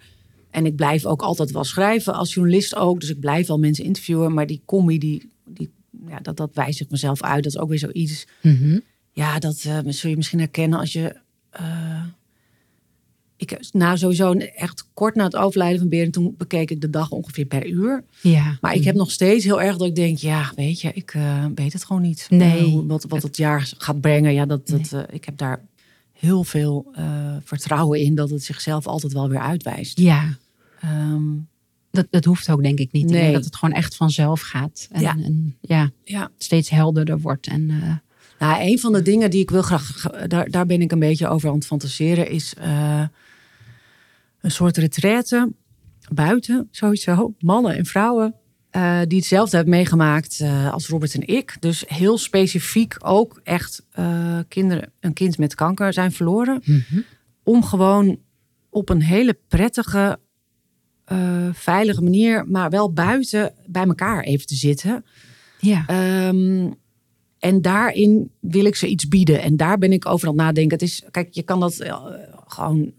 [0.50, 3.84] en ik blijf ook altijd wel schrijven als journalist ook, dus ik blijf wel mensen
[3.84, 5.70] interviewen, maar die comedy, die, die,
[6.08, 8.78] ja, dat, dat wijs ik mezelf uit, dat is ook weer zoiets, mhm.
[9.12, 11.16] ja, dat eh, zul je misschien herkennen als je,
[11.50, 12.04] eh,
[13.36, 17.10] ik, nou sowieso echt kort na het overlijden van Berend, toen bekeek ik de dag
[17.10, 18.58] ongeveer per uur, ja.
[18.60, 21.46] maar ik heb nog steeds heel erg dat ik denk, ja, weet je, ik eh,
[21.54, 22.26] weet het gewoon niet.
[22.30, 22.82] Nee.
[22.86, 24.32] Wat, wat het jaar gaat brengen.
[24.32, 25.64] Ja, dat, dat, ik heb daar
[26.12, 26.92] heel veel
[27.44, 29.98] vertrouwen in dat het zichzelf altijd wel weer uitwijst.
[29.98, 30.38] Ja,
[30.84, 31.32] Ehm,
[31.94, 33.04] dat, dat hoeft ook denk ik niet.
[33.04, 33.20] Ik Nee.
[33.20, 34.88] denk dat het gewoon echt vanzelf gaat.
[34.90, 35.16] En Ja.
[35.24, 36.30] en, ja ja.
[36.38, 37.46] steeds helderder wordt.
[37.46, 37.96] En eh,
[38.38, 41.28] Nou, een van de dingen die ik wil graag, daar, daar ben ik een beetje
[41.28, 43.04] over aan het fantaseren, is eh,
[44.40, 45.52] een soort retraite
[46.12, 47.34] buiten, sowieso.
[47.38, 48.34] Mannen en vrouwen
[48.70, 50.40] eh, die hetzelfde hebben meegemaakt
[50.70, 51.56] als Robert en ik.
[51.60, 53.86] Dus heel specifiek ook echt
[54.48, 56.62] kinderen, een kind met kanker zijn verloren.
[57.42, 58.18] Om gewoon
[58.70, 60.18] op een hele prettige,
[61.04, 61.18] eh,
[61.52, 65.04] veilige manier, maar wel buiten bij elkaar even te zitten.
[65.60, 65.84] ja.
[65.86, 66.70] Ehm,
[67.38, 69.42] en daarin wil ik ze iets bieden.
[69.42, 70.72] En daar ben ik over aan het nadenken.
[70.78, 72.04] Het is, kijk, je kan dat eh,
[72.46, 72.92] gewoon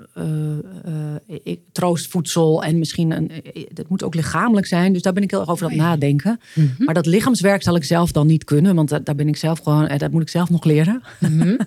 [1.44, 3.32] ik- troostvoedsel en misschien een.
[3.74, 4.94] Dat moet ook lichamelijk zijn.
[4.94, 6.40] Dus daar ben ik heel erg over aan het nadenken.
[6.56, 6.84] Mhm.
[6.84, 9.60] Maar dat lichaamswerk zal ik zelf dan niet kunnen, want dat- daar ben ik zelf
[9.60, 9.98] gewoon.
[9.98, 11.02] Dat moet ik zelf nog leren.
[11.20, 11.56] Mhm.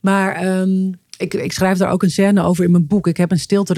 [0.00, 3.06] Maar ehm, ik, ik schrijf daar ook een scène over in mijn boek.
[3.06, 3.74] Ik heb een stilte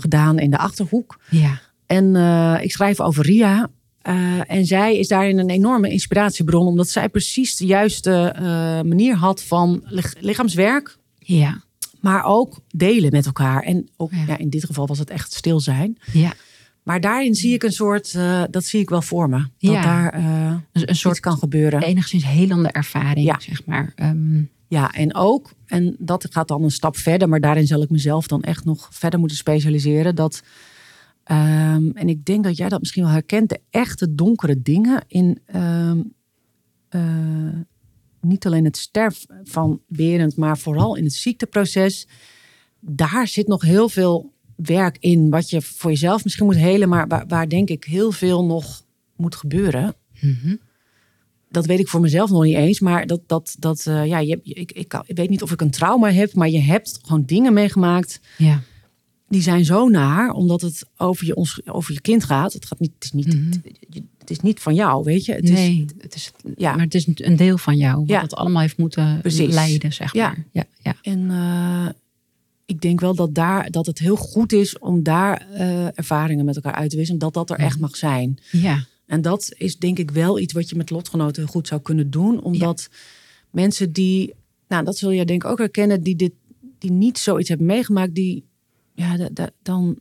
[0.00, 1.18] gedaan in de achterhoek.
[1.30, 1.60] ja.
[1.86, 3.68] En eh, ik schrijf over Ria.
[4.02, 8.42] Eh, en zij is daarin een enorme inspiratiebron, omdat zij precies de juiste eh,
[8.82, 11.62] manier had van lich- lichaamswerk, Ja.
[12.00, 13.62] maar ook delen met elkaar.
[13.62, 14.24] En ook Ja.
[14.26, 14.38] ja.
[14.38, 15.98] in dit geval was het echt stil zijn.
[16.12, 16.32] Ja.
[16.82, 19.36] Maar daarin zie ik een soort, eh, dat zie ik wel voor me.
[19.38, 19.82] Dat Ja.
[19.82, 20.24] daar eh
[20.72, 21.82] Een, een soort kan gebeuren.
[21.82, 23.40] enigszins helende ervaring, Ja.
[23.40, 23.92] zeg maar.
[23.96, 27.90] Ehm, Ja, en ook, en dat gaat dan een stap verder, maar daarin zal ik
[27.90, 30.14] mezelf dan echt nog verder moeten specialiseren.
[30.14, 30.42] Dat,
[31.24, 35.38] ehm, en ik denk dat jij dat misschien wel herkent, de echte donkere dingen in
[35.46, 36.00] ehm,
[36.88, 37.60] eh,
[38.20, 42.08] niet alleen het sterf van Berend, maar vooral in het ziekteproces.
[42.80, 47.26] Daar zit nog heel veel werk in, wat je voor jezelf misschien moet helen, maar
[47.28, 48.84] waar, denk ik heel veel nog
[49.16, 50.54] moet gebeuren mhm.
[51.52, 52.80] Dat weet ik voor mezelf nog niet eens.
[52.80, 55.60] Maar dat, dat, dat eh, ja, je, ik, ik, kan- ik weet niet of ik
[55.60, 58.20] een trauma heb, maar je hebt gewoon dingen meegemaakt.
[58.38, 58.60] Ja.
[59.28, 62.52] Die zijn zo naar, omdat het over je, ons, over je kind gaat.
[62.52, 63.46] Het, gaat niet, het, is niet, Mhm.
[63.52, 65.32] het, het is niet van jou, weet je.
[65.32, 66.74] Het is, nee, het is, ja.
[66.74, 67.98] maar het is een deel van jou.
[67.98, 68.20] Wat Ja.
[68.22, 69.54] het allemaal heeft moeten Precies.
[69.54, 70.26] leiden, zeg Ja.
[70.28, 70.44] maar.
[70.52, 70.94] Ja, ja.
[71.02, 71.88] En eh,
[72.66, 76.56] ik denk wel dat, daar, dat het heel goed is om daar eh, ervaringen met
[76.56, 77.20] elkaar uit te wisselen.
[77.20, 78.38] Dat dat er echt mag zijn.
[78.50, 78.84] ja.
[79.12, 82.42] En dat is denk ik wel iets wat je met lotgenoten goed zou kunnen doen.
[82.42, 82.88] Omdat
[83.50, 84.34] mensen die,
[84.68, 86.32] nou dat zul je denk ik ook herkennen, die, dit,
[86.78, 88.44] die niet zoiets hebben meegemaakt, die,
[88.94, 89.98] ja, da- da- dan,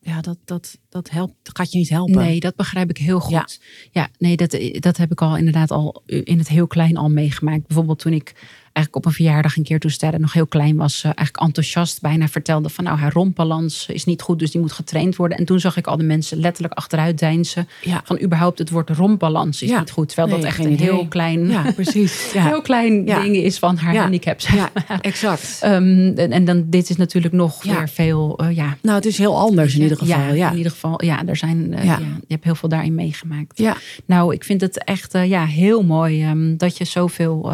[0.00, 2.14] ja, dat, dat, dat helpt, gaat je niet helpen.
[2.16, 3.32] Nee, dat begrijp ik heel goed.
[3.32, 4.00] Ja.
[4.02, 7.66] Ja, nee, dat, dat heb ik al inderdaad al in het heel klein al meegemaakt.
[7.66, 8.34] Bijvoorbeeld toen ik
[8.76, 12.00] eigenlijk op een verjaardag een keer toen Sterre nog heel klein was, eh, eigenlijk enthousiast
[12.00, 15.38] bijna vertelde van nou haar rompbalans is niet goed, dus die moet getraind worden.
[15.38, 18.00] En toen zag ik al de mensen letterlijk achteruit deinzen Ja.
[18.04, 19.78] van überhaupt het woord rompbalans is Ja.
[19.78, 20.08] niet goed.
[20.08, 22.32] Terwijl Nee, dat echt een heel klein, Ja, precies.
[22.32, 24.40] Heel klein ding is van haar handicap.
[24.40, 24.70] ja
[25.00, 25.58] exact.
[25.60, 29.18] Ehm, en, en dan dit is natuurlijk nog weer veel, eh, ja, Nou, het is
[29.18, 30.34] heel anders in ieder geval.
[30.34, 31.98] Ja, in ieder geval, ja, er zijn, eh, Ja.
[31.98, 32.06] ja.
[32.06, 33.58] je hebt heel veel daarin meegemaakt.
[33.58, 33.76] ja.
[34.06, 37.52] Nou, ik vind het echt ja, heel mooi ehm, dat je zoveel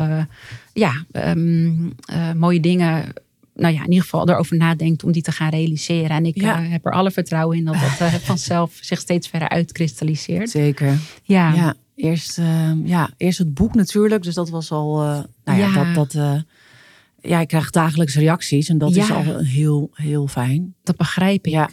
[0.73, 1.73] ja, ehm,
[2.05, 3.13] eh, mooie dingen,
[3.55, 6.11] nou ja, in ieder geval erover nadenkt om die te gaan realiseren.
[6.11, 6.63] En ik Ja.
[6.65, 10.51] eh, heb er alle vertrouwen in dat dat eh, vanzelf zich steeds verder uitkristalliseert.
[10.51, 10.99] zeker.
[11.23, 14.23] Ja, Ja, eerst, ehm, ja, eerst het boek natuurlijk.
[14.23, 14.97] Dus dat was al,
[15.45, 15.93] nou ja, Ja.
[15.95, 16.45] dat, dat
[17.21, 20.75] ja, ik krijg dagelijks reacties en dat is al heel, heel fijn.
[20.83, 21.53] dat begrijp ik.
[21.53, 21.71] Ja.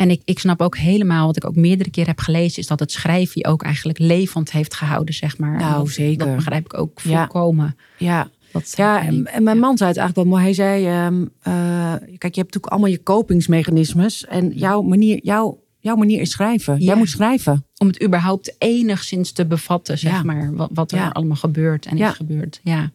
[0.00, 2.80] En ik, ik snap ook helemaal, wat ik ook meerdere keer heb gelezen, is dat
[2.80, 5.58] het schrijven je ook eigenlijk levend heeft gehouden, zeg maar.
[5.58, 6.26] Nou, dat, zeker.
[6.26, 7.18] Dat begrijp ik ook Ja.
[7.18, 7.76] volkomen.
[7.98, 10.42] Ja, Dat Ja, en, en mijn man zei het eigenlijk wel mooi.
[10.42, 14.24] Hij zei, ehm, eh, kijk, je hebt natuurlijk allemaal je kopingsmechanismes.
[14.26, 16.74] En jouw manier, jouw, jouw manier is schrijven.
[16.78, 16.84] Ja.
[16.84, 17.64] Jij moet schrijven.
[17.78, 20.22] om het überhaupt enigszins te bevatten, zeg Ja.
[20.22, 20.54] maar.
[20.54, 21.08] Wat, wat er Ja.
[21.08, 22.10] allemaal gebeurt en Ja.
[22.10, 22.60] is gebeurd.
[22.62, 22.90] Ja,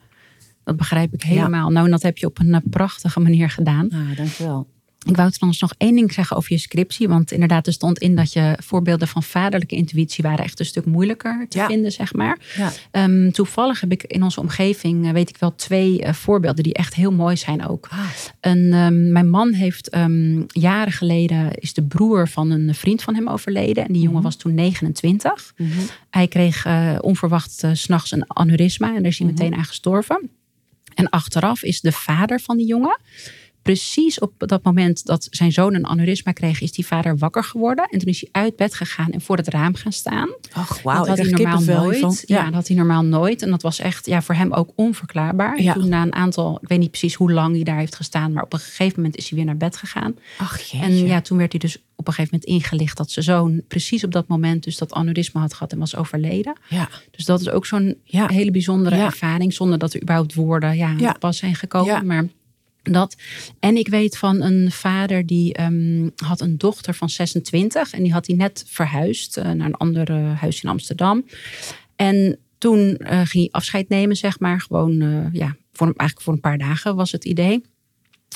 [0.64, 1.70] dat begrijp ik helemaal.
[1.70, 3.90] Nou, en dat heb je op een prachtige manier gedaan.
[3.92, 4.68] Ah, dankjewel.
[5.06, 7.08] Ik wou trouwens nog één ding zeggen over je scriptie.
[7.08, 10.86] Want inderdaad, er stond in dat je voorbeelden van vaderlijke intuïtie waren echt een stuk
[10.86, 11.66] moeilijker te Ja.
[11.68, 12.38] vinden, zeg maar.
[12.56, 12.72] Ja.
[12.92, 16.74] Ehm, toevallig heb ik in onze omgeving, eh, weet ik wel, twee eh, voorbeelden die
[16.74, 17.88] echt heel mooi zijn ook.
[17.92, 18.00] Ah,
[18.40, 23.30] ehm, mijn man heeft ehm, jaren geleden, is de broer van een vriend van hem
[23.30, 23.86] overleden.
[23.88, 25.54] En die jongen was toen 29.
[25.58, 25.70] mhm.
[26.10, 29.36] Hij kreeg eh, onverwacht s s'nachts een aneurysma en daar is hij Mhm.
[29.40, 30.30] meteen aan gestorven.
[30.96, 33.00] En achteraf is de vader van die jongen,
[33.66, 37.88] precies op dat moment dat zijn zoon een aneurysma kreeg, is die vader wakker geworden.
[37.90, 40.30] En toen is hij uit bed gegaan en voor het raam gaan staan.
[40.54, 40.98] Ach, wauw.
[40.98, 42.24] dat had hij normaal nooit.
[42.26, 42.38] Ja.
[42.38, 42.44] Ja.
[42.46, 43.42] dat had hij normaal nooit.
[43.42, 45.62] En dat was echt ja, voor hem ook onverklaarbaar.
[45.62, 45.74] Ja.
[45.74, 48.44] toen na een aantal, ik weet niet precies hoe lang hij daar heeft gestaan, maar
[48.44, 50.16] op een gegeven moment is hij weer naar bed gegaan.
[50.38, 50.86] Ach, jeetje.
[50.88, 54.04] En ja, toen werd hij dus op een gegeven moment ingelicht dat zijn zoon precies
[54.04, 56.56] op dat moment dus dat aneurysma had gehad en was overleden.
[56.70, 56.90] ja.
[57.12, 58.28] Dus dat is ook zo'n Ja.
[58.28, 62.06] hele bijzondere ervaring, zonder dat er überhaupt woorden ja, pas zijn gekomen.
[62.06, 62.26] Maar
[62.94, 63.16] dat.
[63.60, 68.14] En ik weet van een vader die ehm, had een dochter van 26 en die
[68.14, 71.26] had hij net verhuisd eh, naar een ander eh, huis in Amsterdam.
[71.96, 74.62] En toen eh, ging hij afscheid nemen, zeg maar.
[74.62, 77.64] Gewoon, ja, voor, eigenlijk voor een paar dagen was het idee.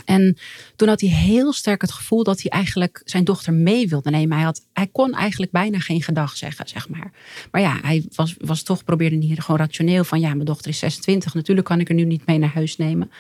[0.06, 0.38] En
[0.76, 4.36] toen had hij heel sterk het gevoel dat hij eigenlijk zijn dochter mee wilde nemen.
[4.36, 7.12] Hij, had, hij kon eigenlijk bijna geen gedag zeggen, zeg maar.
[7.52, 10.20] Maar ja, hij was, was toch, probeerde niet gewoon rationeel van...
[10.20, 13.12] ja, mijn dochter is 26, natuurlijk kan ik er nu niet mee naar huis nemen.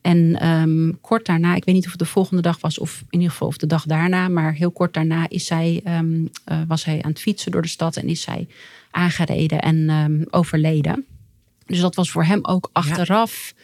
[0.00, 2.78] En ehm, kort daarna, ik weet niet of het de volgende dag was...
[2.78, 4.28] of in ieder geval of de dag daarna...
[4.28, 7.68] maar heel kort daarna is zij, ehm, eh, was hij aan het fietsen door de
[7.68, 7.96] stad...
[7.96, 8.48] en is zij
[8.90, 11.04] aangereden en ehm, overleden.
[11.66, 13.54] Dus dat was voor hem ook achteraf...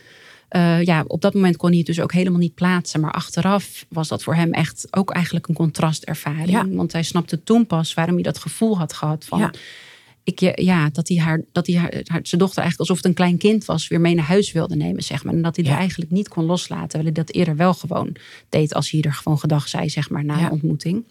[0.52, 3.00] Eh, ja, op dat moment kon hij het dus ook helemaal niet plaatsen.
[3.00, 6.50] Maar achteraf was dat voor hem echt ook eigenlijk een contrastervaring.
[6.50, 6.68] Ja.
[6.68, 9.38] Want hij snapte toen pas waarom hij dat gevoel had gehad van...
[9.38, 9.52] Ja.
[10.24, 13.14] Ik, ja, dat hij, haar, dat hij haar, haar- zijn dochter eigenlijk alsof het een
[13.14, 13.88] klein kind was...
[13.88, 15.34] weer mee naar huis wilde nemen, zeg maar.
[15.34, 15.70] En dat hij Ja.
[15.72, 16.88] er eigenlijk niet kon loslaten.
[16.88, 18.16] Terwijl hij dat eerder wel gewoon
[18.48, 21.04] deed als hij er gewoon gedag zei, zeg maar, na een ontmoeting.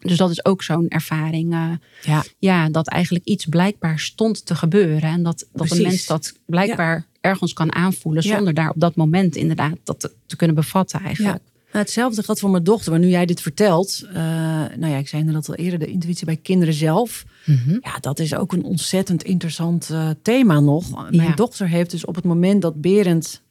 [0.00, 1.52] Dus dat is ook zo'n ervaring.
[1.52, 1.70] eh,
[2.02, 2.24] Ja.
[2.38, 5.10] ja, dat eigenlijk iets blijkbaar stond te gebeuren.
[5.10, 5.86] En dat, dat een Precies.
[5.86, 8.22] mens dat blijkbaar ergens kan aanvoelen.
[8.22, 11.34] Zonder daar op dat moment inderdaad dat te, te kunnen bevatten eigenlijk.
[11.36, 11.54] Ja.
[11.72, 12.90] Nou, hetzelfde geldt voor mijn dochter.
[12.90, 14.02] Maar nu jij dit vertelt.
[14.08, 14.14] eh,
[14.76, 15.78] nou ja, ik zei inderdaad al eerder.
[15.78, 17.24] De intuïtie bij kinderen zelf.
[17.46, 17.78] Mhm.
[17.82, 21.10] Ja, dat is ook een ontzettend interessant eh, thema nog.
[21.10, 21.34] Mijn Ja.
[21.34, 23.42] dochter heeft dus op het moment dat Berend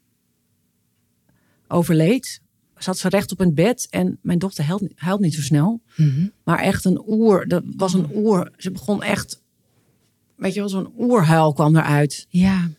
[1.68, 2.42] overleed...
[2.78, 3.88] zat ze recht op een bed.
[3.90, 5.82] En mijn dochter huilt, huilt niet zo snel.
[5.96, 6.28] Mhm.
[6.44, 7.48] Maar echt een oer.
[7.48, 8.52] Dat was een oer.
[8.58, 9.42] Ze begon echt...
[10.36, 12.26] Weet je wel, zo'n oerhuil kwam eruit.
[12.30, 12.70] Ja,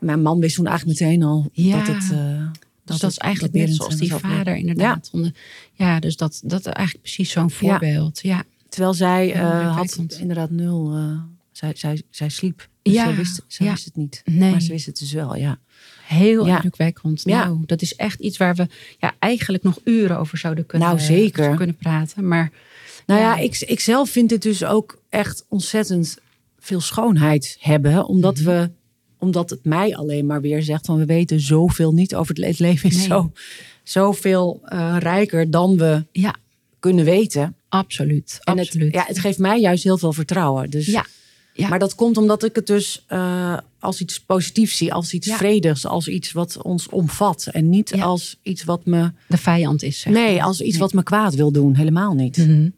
[0.00, 1.78] Mijn man wist toen eigenlijk meteen al Ja.
[1.78, 2.12] dat het...
[2.12, 2.46] eh,
[2.84, 5.08] dus dat is eigenlijk net zoals die vader inderdaad.
[5.12, 5.30] Ja,
[5.72, 8.20] ja dus dat, dat is eigenlijk precies zo'n voorbeeld.
[8.22, 10.94] Ja, Terwijl zij Ja, had inderdaad nul.
[10.96, 11.18] eh,
[11.52, 12.68] zij, zij, zij sliep.
[12.82, 13.72] Dus Ja, zij wist, zij ja.
[13.72, 14.22] wist het niet.
[14.24, 14.50] Nee.
[14.50, 15.58] Maar ze wist het dus wel, ja.
[16.02, 16.54] heel Ja.
[16.54, 17.22] indrukwekkend.
[17.24, 17.44] Ja.
[17.44, 18.66] Nou, dat is echt iets waar we
[18.98, 21.56] ja, eigenlijk nog uren over zouden kunnen, Nou, zeker.
[21.56, 22.28] kunnen praten.
[22.28, 22.50] Maar
[23.06, 23.42] Nou ja, Ja.
[23.42, 26.18] ik, ik zelf vind het dus ook echt ontzettend
[26.58, 28.06] veel schoonheid hebben.
[28.06, 28.44] Omdat, Mhm.
[28.44, 28.70] we,
[29.18, 32.46] omdat het mij alleen maar weer zegt van we weten zoveel niet over het le-
[32.46, 32.88] het leven.
[32.90, 33.06] is Nee.
[33.06, 33.32] zo,
[33.82, 36.34] zoveel eh, rijker dan we ja,
[36.78, 37.54] kunnen weten.
[37.68, 38.38] absoluut.
[38.42, 38.92] En het, absoluut.
[38.92, 40.70] ja, het geeft mij juist heel veel vertrouwen.
[40.70, 41.06] Dus, Ja,
[41.54, 41.68] ja.
[41.68, 44.92] Maar dat komt omdat ik het dus eh, als iets positiefs zie.
[44.92, 45.36] Als iets Ja.
[45.36, 45.86] vredigs.
[45.86, 47.46] Als iets wat ons omvat.
[47.52, 49.12] En niet als iets wat me...
[49.26, 50.00] de vijand is.
[50.00, 50.80] Zeg Nee, als iets Nee.
[50.80, 51.74] wat me kwaad wil doen.
[51.76, 52.36] Helemaal niet.
[52.36, 52.68] Mhm.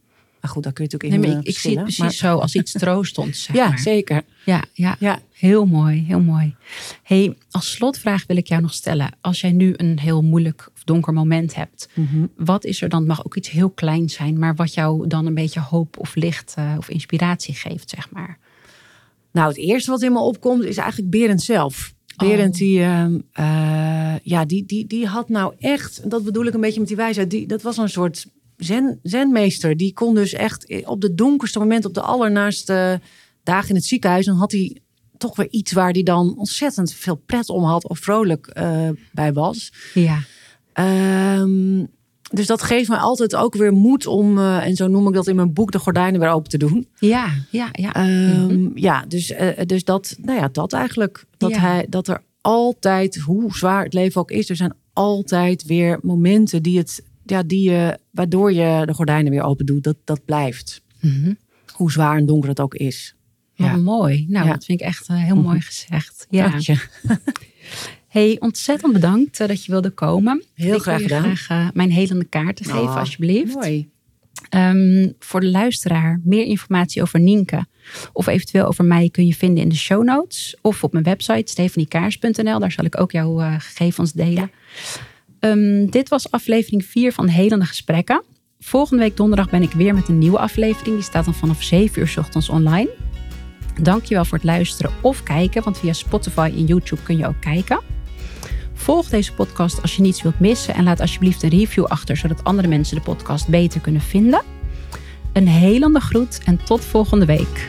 [0.41, 2.19] Maar goed, daar kun je natuurlijk Nee, in maar ik, eh, ik zie het precies
[2.19, 3.43] zo als iets troostends.
[3.43, 3.79] Zeg Maar- Ja, maar.
[3.79, 4.23] zeker.
[4.45, 5.19] Ja, ja, Ja.
[5.33, 6.55] heel mooi, heel mooi.
[7.03, 9.11] Hey, als slotvraag wil ik jou nog stellen.
[9.21, 12.27] Als jij nu een heel moeilijk of donker moment hebt, Mhm.
[12.37, 12.99] wat is er dan?
[12.99, 16.15] Het mag ook iets heel kleins zijn, maar wat jou dan een beetje hoop of
[16.15, 18.39] licht eh, of inspiratie geeft, zeg maar.
[19.33, 21.95] Nou, het eerste wat in me opkomt is eigenlijk Berend zelf.
[22.17, 22.29] Oh.
[22.29, 26.61] Berend, die, ehm, eh, ja, die, die, die had nou echt, dat bedoel ik een
[26.61, 28.27] beetje met die wijsheid, die, dat was een soort
[28.61, 29.77] zen, zenmeester.
[29.77, 33.01] Die kon dus echt op de donkerste moment, op de allernaaste
[33.43, 34.77] dagen in het ziekenhuis, dan had hij
[35.19, 39.33] toch weer iets waar hij dan ontzettend veel pret om had of vrolijk eh, bij
[39.33, 39.73] was.
[39.95, 40.19] Ja,
[40.73, 41.85] Ehm,
[42.33, 45.27] dus dat geeft mij altijd ook weer moed om, eh, en zo noem ik dat
[45.27, 46.89] in mijn boek, de gordijnen weer open te doen.
[46.99, 47.95] ja, ja, ja.
[47.95, 51.25] Ehm, Ja, dus, eh, dus dat, nou ja, dat eigenlijk.
[51.37, 51.59] Dat, Ja.
[51.59, 56.63] hij, dat er altijd, hoe zwaar het leven ook is, er zijn altijd weer momenten
[56.63, 59.85] die het, ja, die je, waardoor je de gordijnen weer open doet.
[59.85, 60.83] Dat, dat blijft.
[61.01, 61.33] Mhm.
[61.73, 63.15] Hoe zwaar en donker het ook is.
[63.55, 63.77] Ja.
[63.77, 64.27] mooi.
[64.29, 64.53] Nou, Ja.
[64.53, 66.27] dat vind ik echt eh, heel mooi gezegd.
[66.31, 66.49] Ja.
[66.49, 66.77] Dank je.
[68.09, 70.45] Hey, ontzettend bedankt eh, dat je wilde komen.
[70.55, 71.37] Heel Ik graag gedaan.
[71.37, 73.55] graag eh, mijn helende kaarten geven, Oh, alsjeblieft.
[73.55, 73.89] Mooi.
[74.49, 77.67] Ehm, voor de luisteraar, meer informatie over Nienke
[78.13, 81.51] of eventueel over mij kun je vinden in de show notes of op mijn website
[81.51, 82.59] stefaniekaars.nl.
[82.59, 84.51] Daar zal ik ook jouw eh, gegevens delen.
[85.41, 88.23] Ehm, dit was aflevering 4 van Helende Gesprekken.
[88.59, 90.95] Volgende week donderdag ben ik weer met een nieuwe aflevering.
[90.95, 92.91] Die staat dan vanaf 7 uur 's ochtends online.
[93.83, 97.81] Dankjewel voor het luisteren of kijken, want via Spotify en YouTube kun je ook kijken.
[98.73, 102.45] Volg deze podcast als je niets wilt missen en laat alsjeblieft een review achter, zodat
[102.45, 104.43] andere mensen de podcast beter kunnen vinden.
[105.33, 107.69] Een helende groet en tot volgende week.